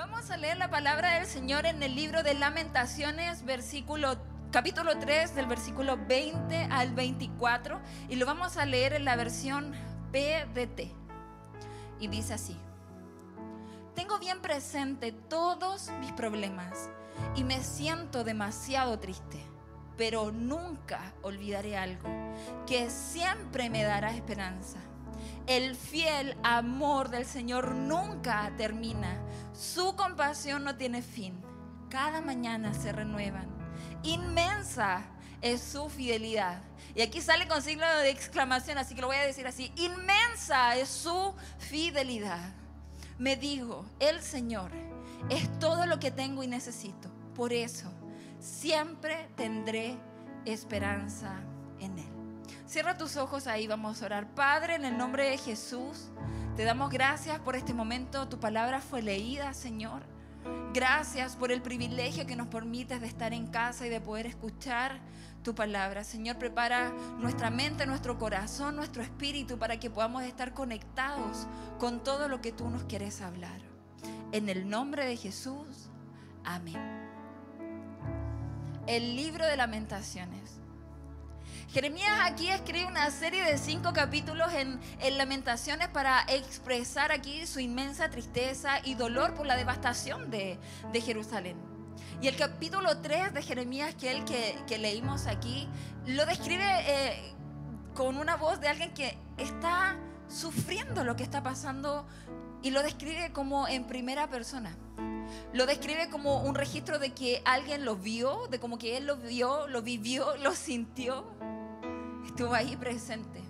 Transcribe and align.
Vamos 0.00 0.30
a 0.30 0.38
leer 0.38 0.56
la 0.56 0.70
palabra 0.70 1.16
del 1.16 1.26
Señor 1.26 1.66
en 1.66 1.82
el 1.82 1.94
libro 1.94 2.22
de 2.22 2.32
Lamentaciones, 2.32 3.44
versículo 3.44 4.16
capítulo 4.50 4.98
3 4.98 5.34
del 5.34 5.44
versículo 5.44 5.98
20 5.98 6.68
al 6.70 6.94
24 6.94 7.78
y 8.08 8.16
lo 8.16 8.24
vamos 8.24 8.56
a 8.56 8.64
leer 8.64 8.94
en 8.94 9.04
la 9.04 9.14
versión 9.14 9.74
PDT. 10.10 10.90
Y 12.00 12.08
dice 12.08 12.32
así: 12.32 12.56
Tengo 13.94 14.18
bien 14.18 14.40
presente 14.40 15.12
todos 15.12 15.90
mis 16.00 16.12
problemas 16.12 16.88
y 17.36 17.44
me 17.44 17.62
siento 17.62 18.24
demasiado 18.24 18.98
triste, 19.00 19.44
pero 19.98 20.32
nunca 20.32 21.12
olvidaré 21.20 21.76
algo 21.76 22.08
que 22.66 22.88
siempre 22.88 23.68
me 23.68 23.82
dará 23.82 24.14
esperanza. 24.14 24.78
El 25.46 25.74
fiel 25.74 26.36
amor 26.42 27.08
del 27.10 27.26
Señor 27.26 27.74
nunca 27.74 28.52
termina. 28.56 29.20
Su 29.60 29.94
compasión 29.94 30.64
no 30.64 30.76
tiene 30.76 31.02
fin. 31.02 31.38
Cada 31.90 32.22
mañana 32.22 32.72
se 32.72 32.92
renuevan. 32.92 33.46
Inmensa 34.02 35.02
es 35.42 35.60
su 35.60 35.90
fidelidad. 35.90 36.62
Y 36.94 37.02
aquí 37.02 37.20
sale 37.20 37.46
con 37.46 37.60
signo 37.60 37.86
de 37.86 38.08
exclamación, 38.08 38.78
así 38.78 38.94
que 38.94 39.02
lo 39.02 39.08
voy 39.08 39.16
a 39.16 39.26
decir 39.26 39.46
así. 39.46 39.70
Inmensa 39.76 40.76
es 40.76 40.88
su 40.88 41.34
fidelidad. 41.58 42.54
Me 43.18 43.36
digo, 43.36 43.84
el 43.98 44.22
Señor 44.22 44.70
es 45.28 45.58
todo 45.58 45.84
lo 45.84 46.00
que 46.00 46.10
tengo 46.10 46.42
y 46.42 46.46
necesito. 46.46 47.10
Por 47.34 47.52
eso, 47.52 47.92
siempre 48.38 49.28
tendré 49.36 49.98
esperanza 50.46 51.34
en 51.80 51.98
Él. 51.98 52.08
Cierra 52.66 52.96
tus 52.96 53.18
ojos 53.18 53.46
ahí, 53.46 53.66
vamos 53.66 54.00
a 54.00 54.06
orar. 54.06 54.34
Padre, 54.34 54.76
en 54.76 54.86
el 54.86 54.96
nombre 54.96 55.28
de 55.28 55.36
Jesús, 55.36 56.08
te 56.56 56.64
damos 56.64 56.90
gracias 56.90 57.38
por 57.40 57.56
este 57.56 57.74
momento. 57.74 58.28
Tu 58.28 58.38
palabra 58.38 58.80
fue 58.80 59.02
leída, 59.02 59.54
Señor. 59.54 60.02
Gracias 60.72 61.36
por 61.36 61.52
el 61.52 61.62
privilegio 61.62 62.26
que 62.26 62.36
nos 62.36 62.48
permites 62.48 63.00
de 63.00 63.06
estar 63.06 63.32
en 63.32 63.46
casa 63.46 63.86
y 63.86 63.90
de 63.90 64.00
poder 64.00 64.26
escuchar 64.26 65.00
tu 65.42 65.54
palabra. 65.54 66.04
Señor, 66.04 66.38
prepara 66.38 66.92
nuestra 67.18 67.50
mente, 67.50 67.86
nuestro 67.86 68.18
corazón, 68.18 68.76
nuestro 68.76 69.02
espíritu 69.02 69.58
para 69.58 69.80
que 69.80 69.90
podamos 69.90 70.22
estar 70.22 70.54
conectados 70.54 71.46
con 71.78 72.02
todo 72.02 72.28
lo 72.28 72.40
que 72.40 72.52
tú 72.52 72.68
nos 72.70 72.84
quieres 72.84 73.20
hablar. 73.20 73.60
En 74.32 74.48
el 74.48 74.68
nombre 74.68 75.06
de 75.06 75.16
Jesús, 75.16 75.90
amén. 76.44 76.78
El 78.86 79.16
libro 79.16 79.46
de 79.46 79.56
lamentaciones. 79.56 80.59
Jeremías 81.72 82.18
aquí 82.24 82.48
escribe 82.48 82.86
una 82.86 83.08
serie 83.12 83.44
de 83.44 83.56
cinco 83.56 83.92
capítulos 83.92 84.52
en, 84.54 84.80
Lamentaciones 85.16 85.86
para 85.86 86.22
expresar 86.26 87.12
aquí 87.12 87.46
su 87.46 87.60
inmensa 87.60 88.10
tristeza 88.10 88.80
y 88.82 88.94
dolor 88.94 89.34
por 89.34 89.46
la 89.46 89.54
devastación 89.54 90.32
de, 90.32 90.58
Jerusalén. 90.92 91.56
Y 92.20 92.26
el 92.26 92.34
capítulo 92.34 92.98
3 92.98 93.32
de 93.32 93.42
Jeremías, 93.42 93.94
que 93.94 94.10
el 94.10 94.24
que, 94.24 94.78
leímos 94.78 95.28
aquí, 95.28 95.68
lo 96.06 96.26
describe 96.26 96.64
eh, 96.64 97.34
con 97.94 98.16
una 98.16 98.34
voz 98.34 98.58
de 98.60 98.66
alguien 98.66 98.92
que 98.92 99.16
está 99.38 99.96
sufriendo 100.28 101.04
lo 101.04 101.14
que 101.14 101.22
está 101.22 101.40
pasando 101.44 102.04
y 102.62 102.72
lo 102.72 102.82
describe 102.82 103.30
como 103.32 103.68
en 103.68 103.84
primera 103.84 104.28
persona. 104.28 104.76
Lo 105.52 105.66
describe 105.66 106.10
como 106.10 106.42
un 106.42 106.56
registro 106.56 106.98
de 106.98 107.10
que 107.10 107.42
alguien 107.44 107.84
lo 107.84 107.94
vio, 107.94 108.48
de 108.48 108.58
como 108.58 108.76
que 108.76 108.96
él 108.96 109.06
lo 109.06 109.16
vio, 109.16 109.68
lo 109.68 109.82
vivió, 109.82 110.36
lo 110.38 110.52
sintió 110.56 111.24
estuvo 112.30 112.54
ahí 112.54 112.76
presente. 112.76 113.42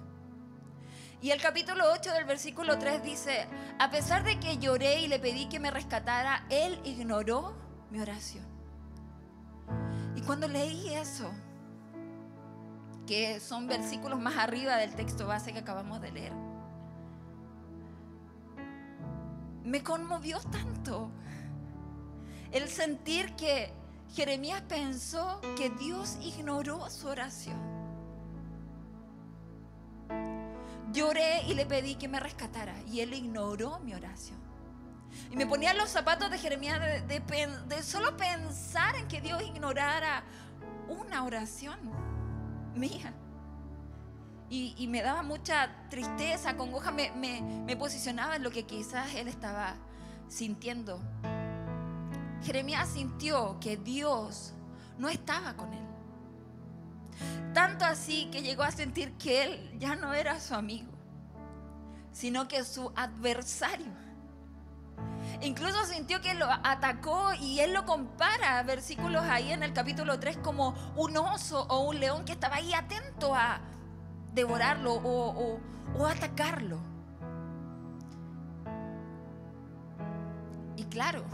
Y 1.22 1.30
el 1.30 1.40
capítulo 1.40 1.84
8 1.92 2.12
del 2.12 2.24
versículo 2.24 2.78
3 2.78 3.02
dice, 3.02 3.46
a 3.78 3.90
pesar 3.90 4.24
de 4.24 4.40
que 4.40 4.56
lloré 4.56 5.00
y 5.00 5.06
le 5.06 5.18
pedí 5.18 5.48
que 5.48 5.60
me 5.60 5.70
rescatara, 5.70 6.46
él 6.48 6.80
ignoró 6.84 7.54
mi 7.90 8.00
oración. 8.00 8.44
Y 10.16 10.22
cuando 10.22 10.48
leí 10.48 10.94
eso, 10.94 11.30
que 13.06 13.38
son 13.38 13.66
versículos 13.66 14.18
más 14.18 14.38
arriba 14.38 14.76
del 14.76 14.94
texto 14.94 15.26
base 15.26 15.52
que 15.52 15.58
acabamos 15.58 16.00
de 16.00 16.10
leer, 16.10 16.32
me 19.62 19.82
conmovió 19.82 20.40
tanto 20.40 21.10
el 22.50 22.68
sentir 22.68 23.36
que 23.36 23.74
Jeremías 24.14 24.62
pensó 24.62 25.40
que 25.56 25.68
Dios 25.68 26.16
ignoró 26.22 26.88
su 26.88 27.08
oración. 27.08 27.69
Lloré 30.92 31.42
y 31.46 31.54
le 31.54 31.66
pedí 31.66 31.94
que 31.94 32.08
me 32.08 32.18
rescatara 32.18 32.74
y 32.86 33.00
él 33.00 33.14
ignoró 33.14 33.78
mi 33.80 33.94
oración. 33.94 34.38
Y 35.30 35.36
me 35.36 35.46
ponía 35.46 35.74
los 35.74 35.90
zapatos 35.90 36.30
de 36.30 36.38
Jeremías 36.38 36.80
de, 37.06 37.82
solo 37.82 38.16
pensar 38.16 38.96
en 38.96 39.08
que 39.08 39.20
Dios 39.20 39.42
ignorara 39.42 40.24
una 40.88 41.24
oración 41.24 41.78
mía. 42.74 43.12
Y, 44.48 44.88
me 44.88 45.00
daba 45.00 45.22
mucha 45.22 45.70
tristeza, 45.88 46.56
congoja, 46.56 46.90
me, 46.90 47.12
me 47.12 47.76
posicionaba 47.76 48.34
en 48.34 48.42
lo 48.42 48.50
que 48.50 48.64
quizás 48.64 49.14
él 49.14 49.28
estaba 49.28 49.76
sintiendo. 50.26 51.00
Jeremías 52.42 52.88
sintió 52.88 53.58
que 53.60 53.76
Dios 53.76 54.54
no 54.98 55.08
estaba 55.08 55.54
con 55.54 55.72
él. 55.72 55.89
Tanto 57.54 57.84
así 57.84 58.28
que 58.30 58.42
llegó 58.42 58.62
a 58.62 58.70
sentir 58.70 59.12
que 59.14 59.44
él 59.44 59.78
ya 59.78 59.96
no 59.96 60.14
era 60.14 60.38
su 60.40 60.54
amigo, 60.54 60.90
sino 62.12 62.48
que 62.48 62.64
su 62.64 62.92
adversario. 62.96 63.92
Incluso 65.42 65.84
sintió 65.86 66.20
que 66.20 66.34
lo 66.34 66.46
atacó 66.50 67.32
y 67.40 67.60
él 67.60 67.72
lo 67.72 67.86
compara, 67.86 68.62
versículos 68.62 69.22
ahí 69.24 69.52
en 69.52 69.62
el 69.62 69.72
capítulo 69.72 70.18
3, 70.20 70.38
como 70.38 70.74
un 70.96 71.16
oso 71.16 71.66
o 71.68 71.88
un 71.88 71.98
león 71.98 72.24
que 72.24 72.32
estaba 72.32 72.56
ahí 72.56 72.74
atento 72.74 73.34
a 73.34 73.60
devorarlo 74.34 74.94
o, 74.94 75.58
o 75.98 76.06
atacarlo. 76.06 76.78
Y 80.76 80.84
claro, 80.84 81.24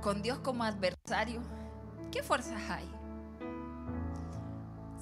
con 0.00 0.22
Dios 0.22 0.38
como 0.40 0.64
adversario, 0.64 1.40
¿qué 2.10 2.22
fuerzas 2.22 2.60
hay? 2.70 2.88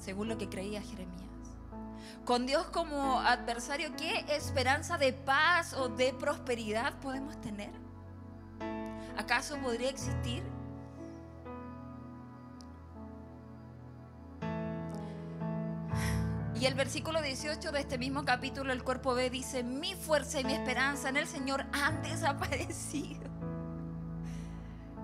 Según 0.01 0.27
lo 0.27 0.37
que 0.37 0.49
creía 0.49 0.81
Jeremías. 0.81 1.29
Con 2.25 2.45
Dios 2.45 2.65
como 2.67 3.19
adversario, 3.19 3.95
¿qué 3.95 4.25
esperanza 4.35 4.97
de 4.97 5.13
paz 5.13 5.73
o 5.73 5.89
de 5.89 6.13
prosperidad 6.13 6.99
podemos 6.99 7.39
tener? 7.39 7.71
¿Acaso 9.17 9.57
podría 9.57 9.89
existir? 9.89 10.43
Y 16.59 16.65
el 16.67 16.75
versículo 16.75 17.21
18 17.21 17.71
de 17.71 17.79
este 17.79 17.97
mismo 17.97 18.23
capítulo, 18.23 18.71
el 18.71 18.83
cuerpo 18.83 19.15
B, 19.15 19.31
dice, 19.31 19.63
mi 19.63 19.95
fuerza 19.95 20.39
y 20.39 20.43
mi 20.43 20.53
esperanza 20.53 21.09
en 21.09 21.17
el 21.17 21.27
Señor 21.27 21.65
han 21.71 22.03
desaparecido. 22.03 23.29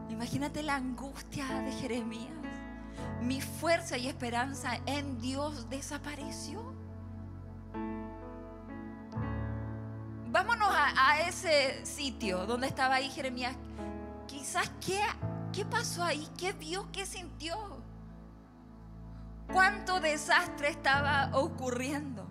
Imagínate 0.09 0.61
la 0.61 0.75
angustia 0.75 1.47
de 1.61 1.71
Jeremías 1.71 2.36
mi 3.21 3.41
fuerza 3.41 3.97
y 3.97 4.07
esperanza 4.07 4.79
en 4.85 5.19
Dios 5.19 5.69
desapareció. 5.69 6.73
Vámonos 10.29 10.69
a, 10.71 11.19
ese 11.21 11.85
sitio 11.85 12.45
donde 12.45 12.67
estaba 12.67 12.95
ahí 12.95 13.09
Jeremías. 13.09 13.55
Quizás, 14.27 14.69
¿qué, 14.85 15.01
¿qué 15.51 15.65
pasó 15.65 16.03
ahí? 16.03 16.27
¿Qué 16.37 16.51
vio? 16.53 16.91
¿Qué 16.91 17.05
sintió? 17.05 17.55
¿Cuánto 19.51 19.99
desastre 19.99 20.69
estaba 20.69 21.31
ocurriendo? 21.33 22.26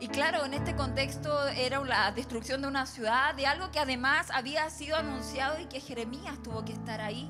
Y 0.00 0.08
claro, 0.08 0.46
en 0.46 0.54
este 0.54 0.74
contexto 0.74 1.46
era 1.48 1.84
la 1.84 2.10
destrucción 2.10 2.62
de 2.62 2.68
una 2.68 2.86
ciudad, 2.86 3.34
de 3.34 3.46
algo 3.46 3.70
que 3.70 3.78
además 3.78 4.30
había 4.30 4.68
sido 4.70 4.96
anunciado 4.96 5.60
y 5.60 5.66
que 5.66 5.78
Jeremías 5.78 6.42
tuvo 6.42 6.64
que 6.64 6.72
estar 6.72 7.02
ahí 7.02 7.28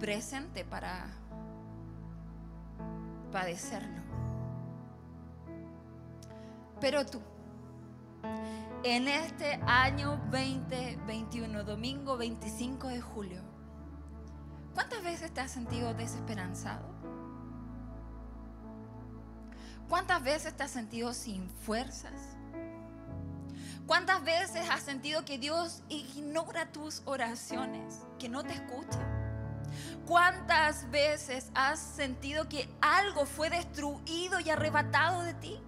presente 0.00 0.64
para 0.64 1.10
padecerlo. 3.30 4.00
Pero 6.80 7.04
tú, 7.04 7.20
en 8.84 9.06
este 9.06 9.60
año 9.66 10.18
2021, 10.30 11.62
domingo 11.62 12.16
25 12.16 12.88
de 12.88 13.00
julio, 13.02 13.42
¿cuántas 14.72 15.02
veces 15.02 15.30
te 15.32 15.42
has 15.42 15.50
sentido 15.50 15.92
desesperanzado? 15.92 16.91
¿Cuántas 19.92 20.22
veces 20.22 20.56
te 20.56 20.62
has 20.62 20.70
sentido 20.70 21.12
sin 21.12 21.50
fuerzas? 21.50 22.14
¿Cuántas 23.86 24.24
veces 24.24 24.66
has 24.70 24.80
sentido 24.80 25.26
que 25.26 25.36
Dios 25.36 25.82
ignora 25.90 26.72
tus 26.72 27.02
oraciones, 27.04 28.00
que 28.18 28.30
no 28.30 28.42
te 28.42 28.54
escucha? 28.54 29.06
¿Cuántas 30.06 30.90
veces 30.90 31.50
has 31.54 31.78
sentido 31.78 32.48
que 32.48 32.70
algo 32.80 33.26
fue 33.26 33.50
destruido 33.50 34.40
y 34.40 34.48
arrebatado 34.48 35.24
de 35.24 35.34
ti? 35.34 35.60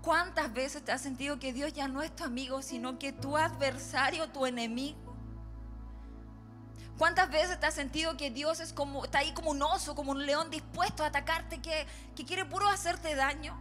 ¿Cuántas 0.00 0.52
veces 0.52 0.84
te 0.84 0.92
has 0.92 1.00
sentido 1.00 1.40
que 1.40 1.52
Dios 1.52 1.72
ya 1.72 1.88
no 1.88 2.02
es 2.02 2.14
tu 2.14 2.22
amigo, 2.22 2.62
sino 2.62 3.00
que 3.00 3.12
tu 3.12 3.36
adversario, 3.36 4.28
tu 4.28 4.46
enemigo? 4.46 5.01
¿Cuántas 7.02 7.32
veces 7.32 7.58
te 7.58 7.66
has 7.66 7.74
sentido 7.74 8.16
que 8.16 8.30
Dios 8.30 8.60
es 8.60 8.72
como, 8.72 9.04
está 9.04 9.18
ahí 9.18 9.32
como 9.32 9.50
un 9.50 9.60
oso, 9.60 9.96
como 9.96 10.12
un 10.12 10.24
león 10.24 10.50
dispuesto 10.50 11.02
a 11.02 11.06
atacarte, 11.06 11.60
que, 11.60 11.84
que 12.14 12.24
quiere 12.24 12.44
puro 12.44 12.68
hacerte 12.68 13.16
daño? 13.16 13.60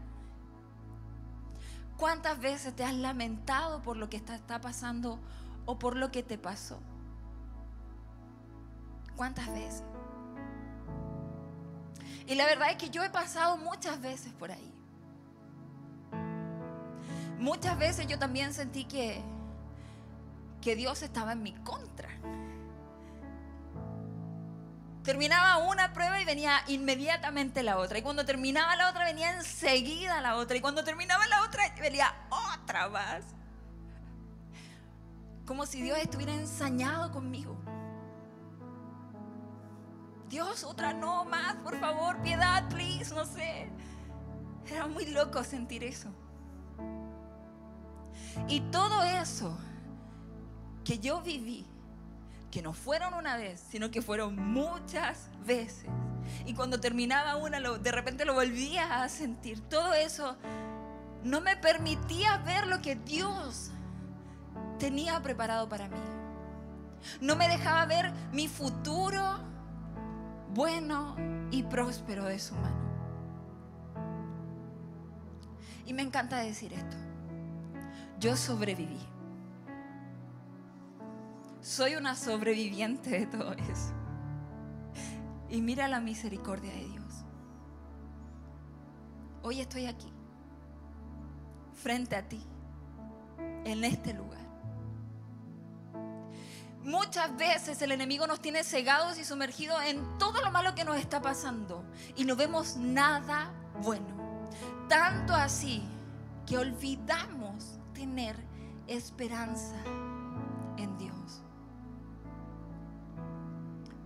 ¿Cuántas 1.97 2.39
veces 2.39 2.75
te 2.75 2.83
has 2.83 2.93
lamentado 2.93 3.81
por 3.81 3.97
lo 3.97 4.11
que 4.11 4.17
está, 4.17 4.35
está 4.35 4.61
pasando 4.61 5.17
o 5.65 5.79
por 5.79 5.95
lo 5.95 6.11
que 6.11 6.21
te 6.21 6.37
pasó? 6.37 6.79
¿Cuántas 9.15 9.51
veces? 9.51 9.81
Y 12.27 12.35
la 12.35 12.45
verdad 12.45 12.69
es 12.69 12.77
que 12.77 12.91
yo 12.91 13.03
he 13.03 13.09
pasado 13.09 13.57
muchas 13.57 13.99
veces 14.01 14.31
por 14.33 14.51
ahí. 14.51 14.71
Muchas 17.39 17.75
veces 17.79 18.05
yo 18.05 18.19
también 18.19 18.53
sentí 18.53 18.85
que, 18.85 19.19
que 20.61 20.75
Dios 20.75 21.01
estaba 21.01 21.31
en 21.31 21.41
mi 21.41 21.53
contra. 21.63 22.10
Terminaba 25.03 25.57
una 25.57 25.93
prueba 25.93 26.21
y 26.21 26.25
venía 26.25 26.61
inmediatamente 26.67 27.63
la 27.63 27.77
otra. 27.77 27.97
Y 27.97 28.01
cuando 28.03 28.25
terminaba 28.25 28.75
la 28.75 28.89
otra 28.89 29.05
venía 29.05 29.35
enseguida 29.35 30.21
la 30.21 30.35
otra. 30.35 30.57
Y 30.57 30.61
cuando 30.61 30.83
terminaba 30.83 31.25
la 31.27 31.43
otra 31.43 31.63
venía 31.79 32.13
otra 32.29 32.87
más. 32.89 33.23
Como 35.45 35.65
si 35.65 35.81
Dios 35.81 35.97
estuviera 35.97 36.33
ensañado 36.33 37.11
conmigo. 37.11 37.57
Dios, 40.29 40.63
otra 40.63 40.93
no 40.93 41.25
más, 41.25 41.55
por 41.57 41.77
favor, 41.77 42.21
piedad, 42.21 42.69
please, 42.69 43.13
no 43.13 43.25
sé. 43.25 43.69
Era 44.69 44.87
muy 44.87 45.07
loco 45.07 45.43
sentir 45.43 45.83
eso. 45.83 46.09
Y 48.47 48.61
todo 48.71 49.03
eso 49.03 49.57
que 50.85 50.99
yo 50.99 51.21
viví, 51.21 51.65
que 52.51 52.61
no 52.61 52.73
fueron 52.73 53.13
una 53.13 53.37
vez, 53.37 53.63
sino 53.71 53.91
que 53.91 54.01
fueron 54.01 54.35
muchas 54.35 55.29
veces. 55.45 55.85
Y 56.45 56.53
cuando 56.53 56.79
terminaba 56.79 57.37
una, 57.37 57.59
de 57.59 57.91
repente 57.91 58.25
lo 58.25 58.33
volvía 58.33 59.01
a 59.01 59.09
sentir. 59.09 59.61
Todo 59.61 59.93
eso 59.93 60.37
no 61.23 61.41
me 61.41 61.55
permitía 61.55 62.37
ver 62.39 62.67
lo 62.67 62.81
que 62.81 62.95
Dios 62.95 63.71
tenía 64.77 65.21
preparado 65.21 65.67
para 65.69 65.87
mí. 65.87 65.97
No 67.19 67.35
me 67.35 67.47
dejaba 67.47 67.85
ver 67.85 68.11
mi 68.31 68.47
futuro 68.47 69.39
bueno 70.53 71.15
y 71.49 71.63
próspero 71.63 72.25
de 72.25 72.37
su 72.37 72.53
mano. 72.55 72.81
Y 75.85 75.93
me 75.93 76.03
encanta 76.03 76.37
decir 76.37 76.73
esto 76.73 76.97
yo 78.21 78.37
sobreviví. 78.37 78.99
Soy 81.61 81.95
una 81.95 82.15
sobreviviente 82.15 83.11
de 83.11 83.25
todo 83.27 83.53
eso. 83.53 83.93
Y 85.49 85.61
mira 85.61 85.87
la 85.87 85.99
misericordia 85.99 86.73
de 86.73 86.85
Dios. 86.85 87.25
Hoy 89.43 89.59
estoy 89.59 89.85
aquí, 89.85 90.11
frente 91.73 92.15
a 92.15 92.27
ti, 92.27 92.41
en 93.65 93.83
este 93.83 94.13
lugar. 94.13 94.41
Muchas 96.83 97.35
veces 97.37 97.79
el 97.83 97.91
enemigo 97.91 98.25
nos 98.25 98.41
tiene 98.41 98.63
cegados 98.63 99.19
y 99.19 99.23
sumergidos 99.23 99.83
en 99.83 100.17
todo 100.17 100.41
lo 100.41 100.51
malo 100.51 100.73
que 100.73 100.83
nos 100.83 100.97
está 100.97 101.21
pasando 101.21 101.83
y 102.15 102.23
no 102.23 102.35
vemos 102.35 102.75
nada 102.77 103.51
bueno. 103.83 104.49
Tanto 104.89 105.35
así 105.35 105.83
que 106.47 106.57
olvidamos 106.57 107.79
tener 107.93 108.35
esperanza 108.87 109.75
en 110.77 110.97
Dios. 110.97 111.43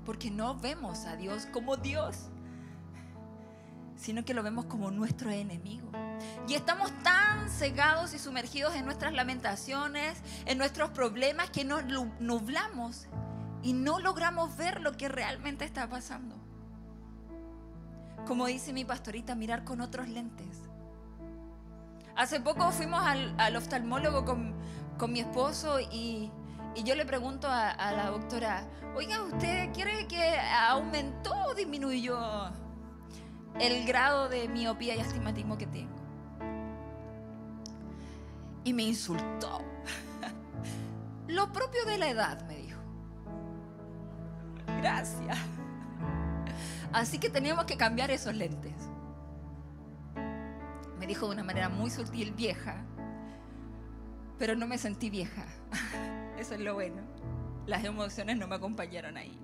Porque 0.06 0.30
no 0.30 0.56
vemos 0.56 1.06
a 1.06 1.16
Dios 1.16 1.48
como 1.52 1.78
Dios, 1.78 2.30
sino 3.96 4.24
que 4.24 4.34
lo 4.34 4.44
vemos 4.44 4.66
como 4.66 4.92
nuestro 4.92 5.31
enemigo. 5.31 5.90
Y 6.48 6.54
estamos 6.54 6.92
tan 7.04 7.50
cegados 7.50 8.13
y 8.13 8.19
sumergidos 8.19 8.75
en 8.75 8.86
nuestras 8.86 9.13
lamentaciones, 9.13 10.18
en 10.46 10.57
nuestros 10.57 10.92
problemas, 10.92 11.50
que 11.50 11.66
nos 11.66 11.84
nublamos 12.19 13.07
y 13.63 13.74
no 13.74 14.00
logramos 14.00 14.56
ver 14.57 14.81
lo 14.81 14.92
que 14.94 15.10
realmente 15.10 15.66
está 15.66 15.90
pasando. 15.90 16.36
Como 18.28 18.46
dice 18.46 18.74
mi 18.74 18.86
pastorita, 18.86 19.36
mirar 19.36 19.63
con 19.63 19.81
otros 19.81 20.07
lentes. 20.07 20.62
Hace 22.16 22.40
poco 22.40 22.72
fuimos 22.72 23.04
al, 23.06 23.56
oftalmólogo 23.56 24.24
con, 24.25 25.12
mi 25.12 25.19
esposo 25.19 25.80
y, 25.80 26.31
yo 26.83 26.95
le 26.95 27.06
pregunto 27.06 27.48
a, 27.50 27.92
la 27.92 28.10
doctora, 28.10 28.68
oiga, 28.95 29.22
¿usted 29.24 29.72
quiere 29.74 30.07
que 30.07 30.38
aumentó 30.69 31.33
o 31.48 31.54
disminuyó 31.54 32.19
el 33.60 33.86
grado 33.86 34.30
de 34.30 34.48
miopía 34.48 34.95
y 34.95 35.00
astigmatismo 35.00 35.57
que 35.57 35.68
tengo? 35.68 35.95
Y 38.63 38.74
me 38.74 38.83
insultó. 38.83 39.62
Lo 41.27 41.51
propio 41.51 41.86
de 41.86 41.98
la 41.98 42.10
edad, 42.10 42.45
me 42.48 42.57
dijo. 42.57 42.80
Gracias. 44.78 45.38
Así 46.92 47.19
que 47.19 47.30
teníamos 47.30 47.66
que 47.66 47.78
cambiar 47.78 48.12
esos 48.12 48.36
lentes 48.36 48.74
dijo 51.07 51.28
de 51.28 51.33
una 51.33 51.44
manera 51.44 51.69
muy 51.69 51.89
sutil 51.89 52.31
vieja, 52.31 52.75
pero 54.38 54.56
no 54.56 54.68
me 54.68 54.78
sentí 54.78 55.10
vieja. 55.10 55.45
Eso 56.37 56.53
es 56.55 56.59
lo 56.59 56.73
bueno. 56.73 57.01
Las 57.65 57.83
emociones 57.83 58.37
no 58.37 58.47
me 58.47 58.55
acompañaron 58.55 59.17
ahí. 59.17 59.39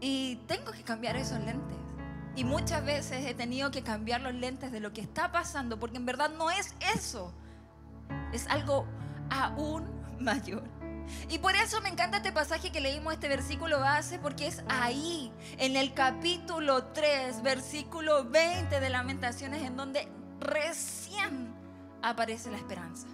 Y 0.00 0.36
tengo 0.46 0.72
que 0.72 0.82
cambiar 0.82 1.16
esos 1.16 1.38
lentes. 1.40 1.76
Y 2.36 2.44
muchas 2.44 2.84
veces 2.84 3.26
he 3.26 3.34
tenido 3.34 3.70
que 3.70 3.82
cambiar 3.82 4.20
los 4.20 4.34
lentes 4.34 4.72
de 4.72 4.80
lo 4.80 4.92
que 4.92 5.00
está 5.00 5.32
pasando, 5.32 5.78
porque 5.78 5.96
en 5.96 6.06
verdad 6.06 6.30
no 6.30 6.50
es 6.50 6.74
eso. 6.94 7.34
Es 8.32 8.46
algo 8.48 8.86
aún 9.30 9.88
mayor. 10.18 10.62
Y 11.28 11.38
por 11.38 11.54
eso 11.56 11.80
me 11.80 11.88
encanta 11.88 12.18
este 12.18 12.32
pasaje 12.32 12.70
que 12.70 12.80
leímos, 12.80 13.14
este 13.14 13.28
versículo 13.28 13.80
base, 13.80 14.18
porque 14.18 14.46
es 14.46 14.62
ahí, 14.68 15.32
en 15.58 15.76
el 15.76 15.92
capítulo 15.92 16.84
3, 16.84 17.42
versículo 17.42 18.24
20 18.24 18.80
de 18.80 18.90
Lamentaciones, 18.90 19.62
en 19.62 19.76
donde 19.76 20.08
recién 20.38 21.52
aparece 22.02 22.50
la 22.50 22.58
esperanza. 22.58 23.08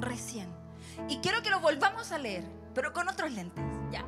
Recién. 0.00 0.65
Y 1.08 1.18
quiero 1.18 1.42
que 1.42 1.50
lo 1.50 1.60
volvamos 1.60 2.12
a 2.12 2.18
leer, 2.18 2.44
pero 2.74 2.92
con 2.92 3.08
otros 3.08 3.32
lentes. 3.32 3.64
Ya. 3.90 4.04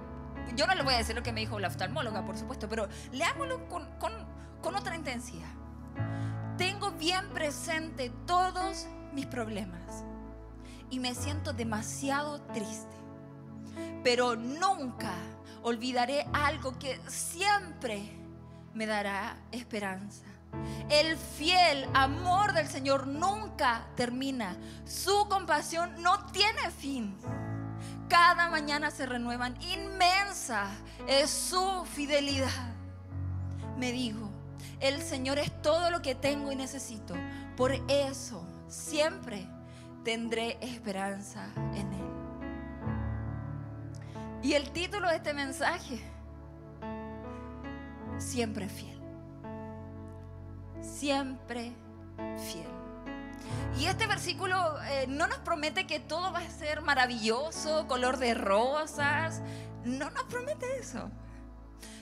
Yo 0.55 0.67
no 0.67 0.75
le 0.75 0.83
voy 0.83 0.95
a 0.95 0.99
decir 0.99 1.15
lo 1.15 1.23
que 1.23 1.33
me 1.33 1.41
dijo 1.41 1.59
la 1.59 1.69
oftalmóloga, 1.69 2.25
por 2.25 2.37
supuesto, 2.37 2.69
pero 2.69 2.89
leámoslo 3.13 3.69
con, 3.69 3.89
con 3.99 4.75
otra 4.75 4.97
intensidad. 4.97 5.53
Tengo 6.57 6.91
bien 6.93 7.29
presente 7.31 8.11
todos 8.27 8.87
mis 9.13 9.27
problemas 9.27 10.05
y 10.91 10.99
me 10.99 11.15
siento 11.15 11.53
demasiado 11.53 12.41
triste. 12.53 12.97
Pero 14.03 14.37
nunca 14.37 15.15
olvidaré 15.63 16.27
algo 16.33 16.79
que 16.79 17.01
siempre 17.09 18.17
me 18.75 18.87
dará 18.87 19.37
esperanza. 19.53 20.25
El 20.91 21.17
fiel 21.19 21.87
amor 21.93 22.55
del 22.55 22.67
Señor 22.67 23.07
nunca 23.07 23.87
termina. 23.95 24.57
Su 24.87 25.29
compasión 25.29 26.03
no 26.03 26.27
tiene 26.33 26.71
fin. 26.71 27.15
Cada 28.09 28.49
mañana 28.49 28.91
se 28.91 29.05
renuevan. 29.05 29.61
Inmensa 29.63 30.67
es 31.07 31.29
su 31.31 31.85
fidelidad. 31.85 32.75
Me 33.77 33.93
digo, 33.93 34.31
el 34.81 35.03
Señor 35.03 35.39
es 35.39 35.61
todo 35.63 35.91
lo 35.91 36.01
que 36.01 36.15
tengo 36.15 36.51
y 36.53 36.57
necesito. 36.57 37.15
Por 37.57 37.73
eso 37.89 38.47
siempre 38.69 39.47
tendré 40.05 40.57
esperanza 40.63 41.49
en 41.75 41.93
Él. 41.93 42.09
Y 44.43 44.55
el 44.55 44.71
título 44.71 45.09
de 45.09 45.17
este 45.17 45.35
mensaje, 45.35 46.01
siempre 48.19 48.69
fiel 48.69 48.98
siempre 50.81 51.73
fiel. 52.51 52.79
Y 53.79 53.87
este 53.87 54.07
versículo 54.07 54.57
eh, 54.83 55.07
no 55.09 55.27
nos 55.27 55.39
promete 55.39 55.87
que 55.87 56.01
todo 56.01 56.33
va 56.33 56.41
a 56.41 56.51
ser 56.51 56.83
maravilloso, 56.83 57.87
color 57.87 58.19
de 58.19 58.35
rosas. 58.35 59.41
No 59.85 60.11
nos 60.11 60.25
promete 60.25 60.79
eso. 60.79 61.11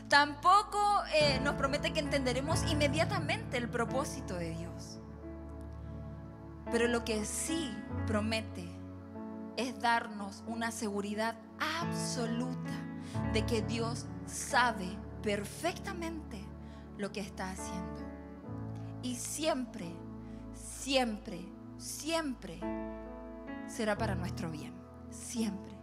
Tampoco 0.08 0.78
eh, 1.14 1.40
nos 1.42 1.56
promete 1.56 1.92
que 1.92 2.00
entenderemos 2.00 2.62
inmediatamente 2.70 3.56
el 3.56 3.68
propósito 3.68 4.34
de 4.34 4.50
Dios. 4.50 4.98
Pero 6.70 6.88
lo 6.88 7.04
que 7.04 7.24
sí 7.24 7.76
promete 8.06 8.66
es 9.56 9.78
darnos 9.80 10.42
una 10.46 10.70
seguridad 10.70 11.36
absoluta 11.80 12.72
de 13.32 13.44
que 13.44 13.62
Dios 13.62 14.06
sabe 14.26 14.86
perfectamente 15.22 16.42
lo 16.98 17.12
que 17.12 17.20
está 17.20 17.50
haciendo 17.50 18.05
y 19.06 19.14
siempre, 19.14 19.86
siempre 20.54 21.56
siempre 21.78 22.60
será 23.66 23.96
para 23.96 24.14
nuestro 24.14 24.50
bien. 24.50 24.74
Siempre. 25.10 25.74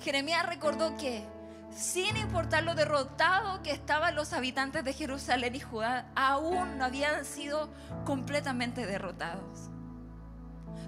Jeremías 0.00 0.46
recordó 0.46 0.96
que 0.96 1.24
sin 1.70 2.16
importar 2.16 2.64
lo 2.64 2.74
derrotado 2.74 3.62
que 3.62 3.72
estaban 3.72 4.14
los 4.14 4.32
habitantes 4.32 4.84
de 4.84 4.92
Jerusalén 4.92 5.54
y 5.54 5.60
Judá, 5.60 6.10
aún 6.14 6.78
no 6.78 6.84
habían 6.84 7.24
sido 7.24 7.68
completamente 8.04 8.86
derrotados. 8.86 9.70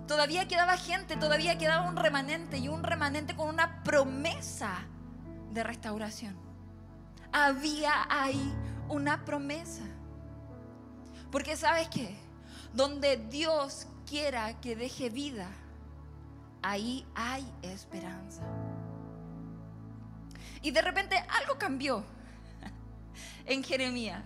Todavía 0.06 0.48
quedaba 0.48 0.76
gente, 0.76 1.16
todavía 1.16 1.58
quedaba 1.58 1.88
un 1.88 1.96
remanente 1.96 2.58
y 2.58 2.68
un 2.68 2.82
remanente 2.82 3.36
con 3.36 3.48
una 3.48 3.82
promesa 3.84 4.86
de 5.52 5.62
restauración. 5.62 6.36
Había 7.32 7.92
ahí 8.08 8.52
una 8.88 9.24
promesa. 9.24 9.84
Porque 11.30 11.56
sabes 11.56 11.88
qué? 11.88 12.14
Donde 12.72 13.16
Dios 13.16 13.86
quiera 14.08 14.60
que 14.60 14.74
deje 14.74 15.10
vida, 15.10 15.48
ahí 16.62 17.06
hay 17.14 17.46
esperanza. 17.62 18.42
Y 20.62 20.72
de 20.72 20.82
repente 20.82 21.16
algo 21.28 21.58
cambió 21.58 22.04
en 23.46 23.62
Jeremías, 23.62 24.22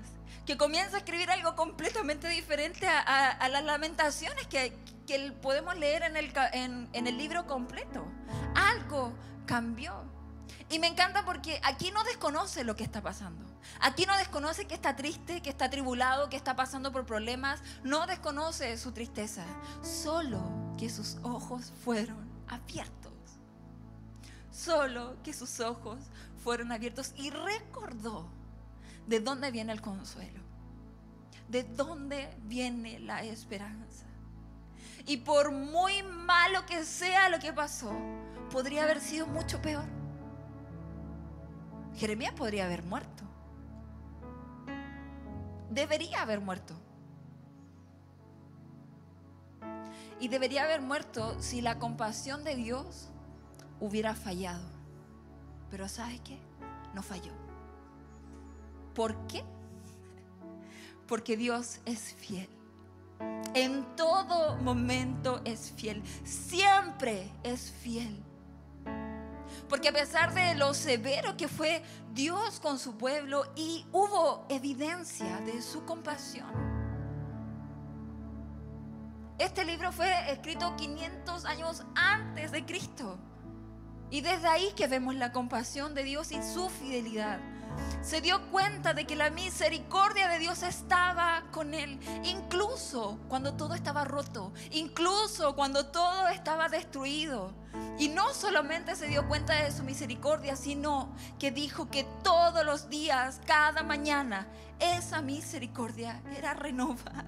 que 0.47 0.57
comienza 0.57 0.97
a 0.97 0.99
escribir 0.99 1.31
algo 1.31 1.55
completamente 1.55 2.29
diferente 2.29 2.87
a, 2.89 3.49
las 3.49 3.65
lamentaciones 3.65 4.47
que, 4.47 4.73
podemos 5.43 5.77
leer 5.77 6.03
en 6.03 6.17
el, 6.17 6.33
en 6.53 7.07
el 7.07 7.19
libro 7.19 7.47
completo. 7.47 8.07
Algo 8.55 9.13
cambió. 9.47 10.03
Y 10.71 10.79
me 10.79 10.87
encanta 10.87 11.25
porque 11.25 11.61
aquí 11.63 11.91
no 11.91 12.03
desconoce 12.05 12.65
lo 12.65 12.75
que 12.75 12.85
está 12.85 13.03
pasando. 13.03 13.54
Aquí 13.81 14.07
no 14.07 14.17
desconoce 14.17 14.67
que 14.67 14.75
está 14.75 14.97
triste, 14.97 15.43
que 15.43 15.51
está 15.51 15.71
tribulado, 15.71 16.29
que 16.29 16.37
está 16.37 16.57
pasando 16.57 16.93
por 16.93 17.07
problemas. 17.07 17.61
No 17.83 18.07
desconoce 18.07 18.77
su 18.79 18.93
tristeza. 18.93 19.45
Solo 19.83 20.43
que 20.79 20.89
sus 20.89 21.19
ojos 21.23 21.73
fueron 21.85 22.29
abiertos. 22.49 23.13
Solo 24.51 25.17
que 25.23 25.33
sus 25.33 25.61
ojos 25.61 25.99
fueron 26.43 26.73
abiertos 26.73 27.13
y 27.17 27.31
recordó 27.31 28.29
de 29.07 29.21
dónde 29.21 29.51
viene 29.51 29.73
el 29.73 29.81
consuelo. 29.81 30.41
De 31.49 31.63
dónde 31.63 32.35
viene 32.43 32.99
la 33.01 33.23
esperanza. 33.23 34.07
Y 35.07 35.19
por 35.19 35.53
muy 35.53 36.03
malo 36.03 36.65
que 36.67 36.85
sea 36.85 37.29
lo 37.29 37.39
que 37.39 37.53
pasó, 37.53 37.93
podría 38.51 38.85
haber 38.85 39.01
sido 39.01 39.27
mucho 39.27 39.61
peor. 39.61 39.85
Jeremías 41.97 42.33
podría 42.33 42.65
haber 42.65 42.83
muerto. 42.83 43.25
Debería 45.75 46.23
haber 46.23 46.41
muerto. 46.41 46.75
Y 50.21 50.29
debería 50.29 50.63
haber 50.63 50.81
muerto 50.81 51.37
si 51.41 51.61
la 51.61 51.81
compasión 51.81 52.45
de 52.45 52.55
Dios 52.55 53.09
hubiera 53.81 54.15
fallado. 54.15 54.63
Pero 55.71 55.89
¿sabes 55.89 56.21
qué? 56.21 56.39
No 56.95 57.03
falló. 57.03 57.33
¿Por 58.95 59.17
qué? 59.27 59.43
Porque 61.09 61.37
Dios 61.37 61.81
es 61.85 62.15
fiel. 62.15 62.49
En 63.55 63.85
todo 63.97 64.57
momento 64.59 65.41
es 65.45 65.73
fiel. 65.73 66.05
Siempre 66.25 67.33
es 67.43 67.73
fiel. 67.73 68.23
Porque 69.69 69.89
a 69.89 69.93
pesar 69.93 70.35
de 70.35 70.55
lo 70.55 70.75
severo 70.75 71.37
que 71.37 71.49
fue 71.49 71.83
Dios 72.13 72.61
con 72.61 72.79
su 72.79 72.97
pueblo 72.97 73.45
y 73.57 73.87
hubo 73.93 74.47
evidencia 74.49 75.41
de 75.41 75.63
su 75.63 75.85
compasión. 75.85 76.75
Este 79.39 79.65
libro 79.65 79.91
fue 79.91 80.31
escrito 80.31 80.77
500 80.77 81.45
años 81.45 81.85
antes 81.95 82.53
de 82.53 82.65
Cristo. 82.65 83.19
Y 84.11 84.21
desde 84.21 84.47
ahí 84.47 84.73
que 84.77 84.87
vemos 84.87 85.15
la 85.17 85.33
compasión 85.33 85.95
de 85.95 86.05
Dios 86.05 86.31
y 86.31 86.41
su 86.43 86.69
fidelidad. 86.69 87.41
Se 88.03 88.21
dio 88.21 88.51
cuenta 88.51 88.93
de 88.95 89.07
que 89.07 89.17
la 89.17 89.31
misericordia 89.31 90.29
de 90.29 90.39
Dios 90.39 90.63
estaba 90.63 91.45
con 91.51 91.75
él, 91.75 91.99
incluso 92.23 93.19
cuando 93.29 93.55
todo 93.55 93.75
estaba 93.75 94.05
roto, 94.05 94.53
incluso 94.71 95.55
cuando 95.55 95.87
todo 95.87 96.29
estaba 96.29 96.69
destruido. 96.69 97.53
Y 97.99 98.09
no 98.09 98.35
solamente 98.35 98.95
se 98.95 99.07
dio 99.07 99.27
cuenta 99.27 99.55
de 99.55 99.73
su 99.73 99.83
misericordia, 99.85 100.57
sino 100.57 101.15
que 101.39 101.51
dijo 101.51 101.89
que 101.91 102.05
todos 102.23 102.65
los 102.65 102.89
días, 102.89 103.41
cada 103.47 103.83
mañana, 103.83 104.47
esa 104.79 105.23
misericordia 105.23 106.21
era 106.37 106.55
renovada. 106.55 107.25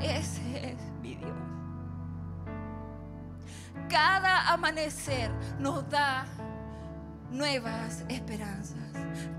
Ese 0.00 0.72
es 0.72 0.80
mi 1.02 1.14
Dios. 1.16 1.32
Cada 3.88 4.52
amanecer 4.52 5.30
nos 5.58 5.88
da 5.88 6.26
nuevas 7.30 8.04
esperanzas. 8.08 8.76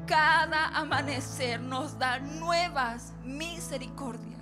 Cada 0.06 0.68
amanecer 0.70 1.60
nos 1.60 1.98
da 2.00 2.20
nuevas 2.20 3.14
misericordias. 3.24 4.38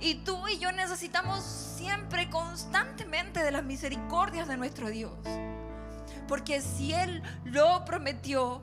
Y 0.00 0.16
tú 0.24 0.48
y 0.48 0.58
yo 0.58 0.72
necesitamos 0.72 1.42
siempre, 1.42 2.30
constantemente 2.30 3.42
de 3.42 3.50
las 3.50 3.64
misericordias 3.64 4.48
de 4.48 4.56
nuestro 4.56 4.88
Dios. 4.88 5.18
Porque 6.28 6.60
si 6.60 6.92
Él 6.94 7.22
lo 7.44 7.84
prometió, 7.84 8.62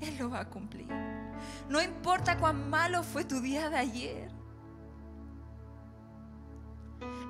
Él 0.00 0.16
lo 0.18 0.30
va 0.30 0.40
a 0.40 0.50
cumplir. 0.50 0.88
No 1.68 1.82
importa 1.82 2.38
cuán 2.38 2.70
malo 2.70 3.02
fue 3.02 3.24
tu 3.24 3.40
día 3.40 3.70
de 3.70 3.76
ayer. 3.76 4.30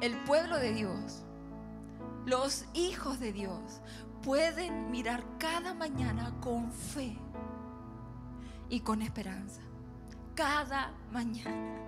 El 0.00 0.16
pueblo 0.24 0.58
de 0.58 0.72
Dios, 0.72 1.24
los 2.26 2.64
hijos 2.74 3.20
de 3.20 3.32
Dios, 3.32 3.80
pueden 4.24 4.90
mirar 4.90 5.22
cada 5.38 5.74
mañana 5.74 6.32
con 6.40 6.72
fe 6.72 7.16
y 8.70 8.80
con 8.80 9.02
esperanza. 9.02 9.60
Cada 10.34 10.92
mañana. 11.12 11.78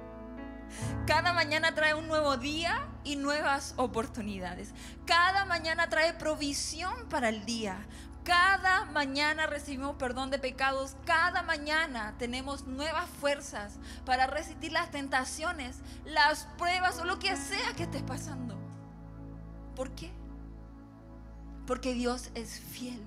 Cada 1.06 1.32
mañana 1.32 1.74
trae 1.74 1.94
un 1.94 2.06
nuevo 2.08 2.36
día 2.36 2.88
y 3.04 3.16
nuevas 3.16 3.72
oportunidades. 3.76 4.74
Cada 5.06 5.46
mañana 5.46 5.88
trae 5.88 6.12
provisión 6.12 7.08
para 7.08 7.30
el 7.30 7.46
día. 7.46 7.78
Cada 8.22 8.84
mañana 8.84 9.46
recibimos 9.46 9.96
perdón 9.96 10.30
de 10.30 10.38
pecados. 10.38 10.96
Cada 11.06 11.42
mañana 11.42 12.16
tenemos 12.18 12.66
nuevas 12.66 13.08
fuerzas 13.08 13.78
para 14.04 14.26
resistir 14.26 14.72
las 14.72 14.90
tentaciones, 14.90 15.78
las 16.04 16.46
pruebas 16.58 16.98
o 16.98 17.04
lo 17.04 17.18
que 17.18 17.34
sea 17.36 17.72
que 17.76 17.84
estés 17.84 18.02
pasando. 18.02 18.56
¿Por 19.74 19.92
qué? 19.92 20.12
Porque 21.66 21.94
Dios 21.94 22.30
es 22.34 22.60
fiel. 22.60 23.02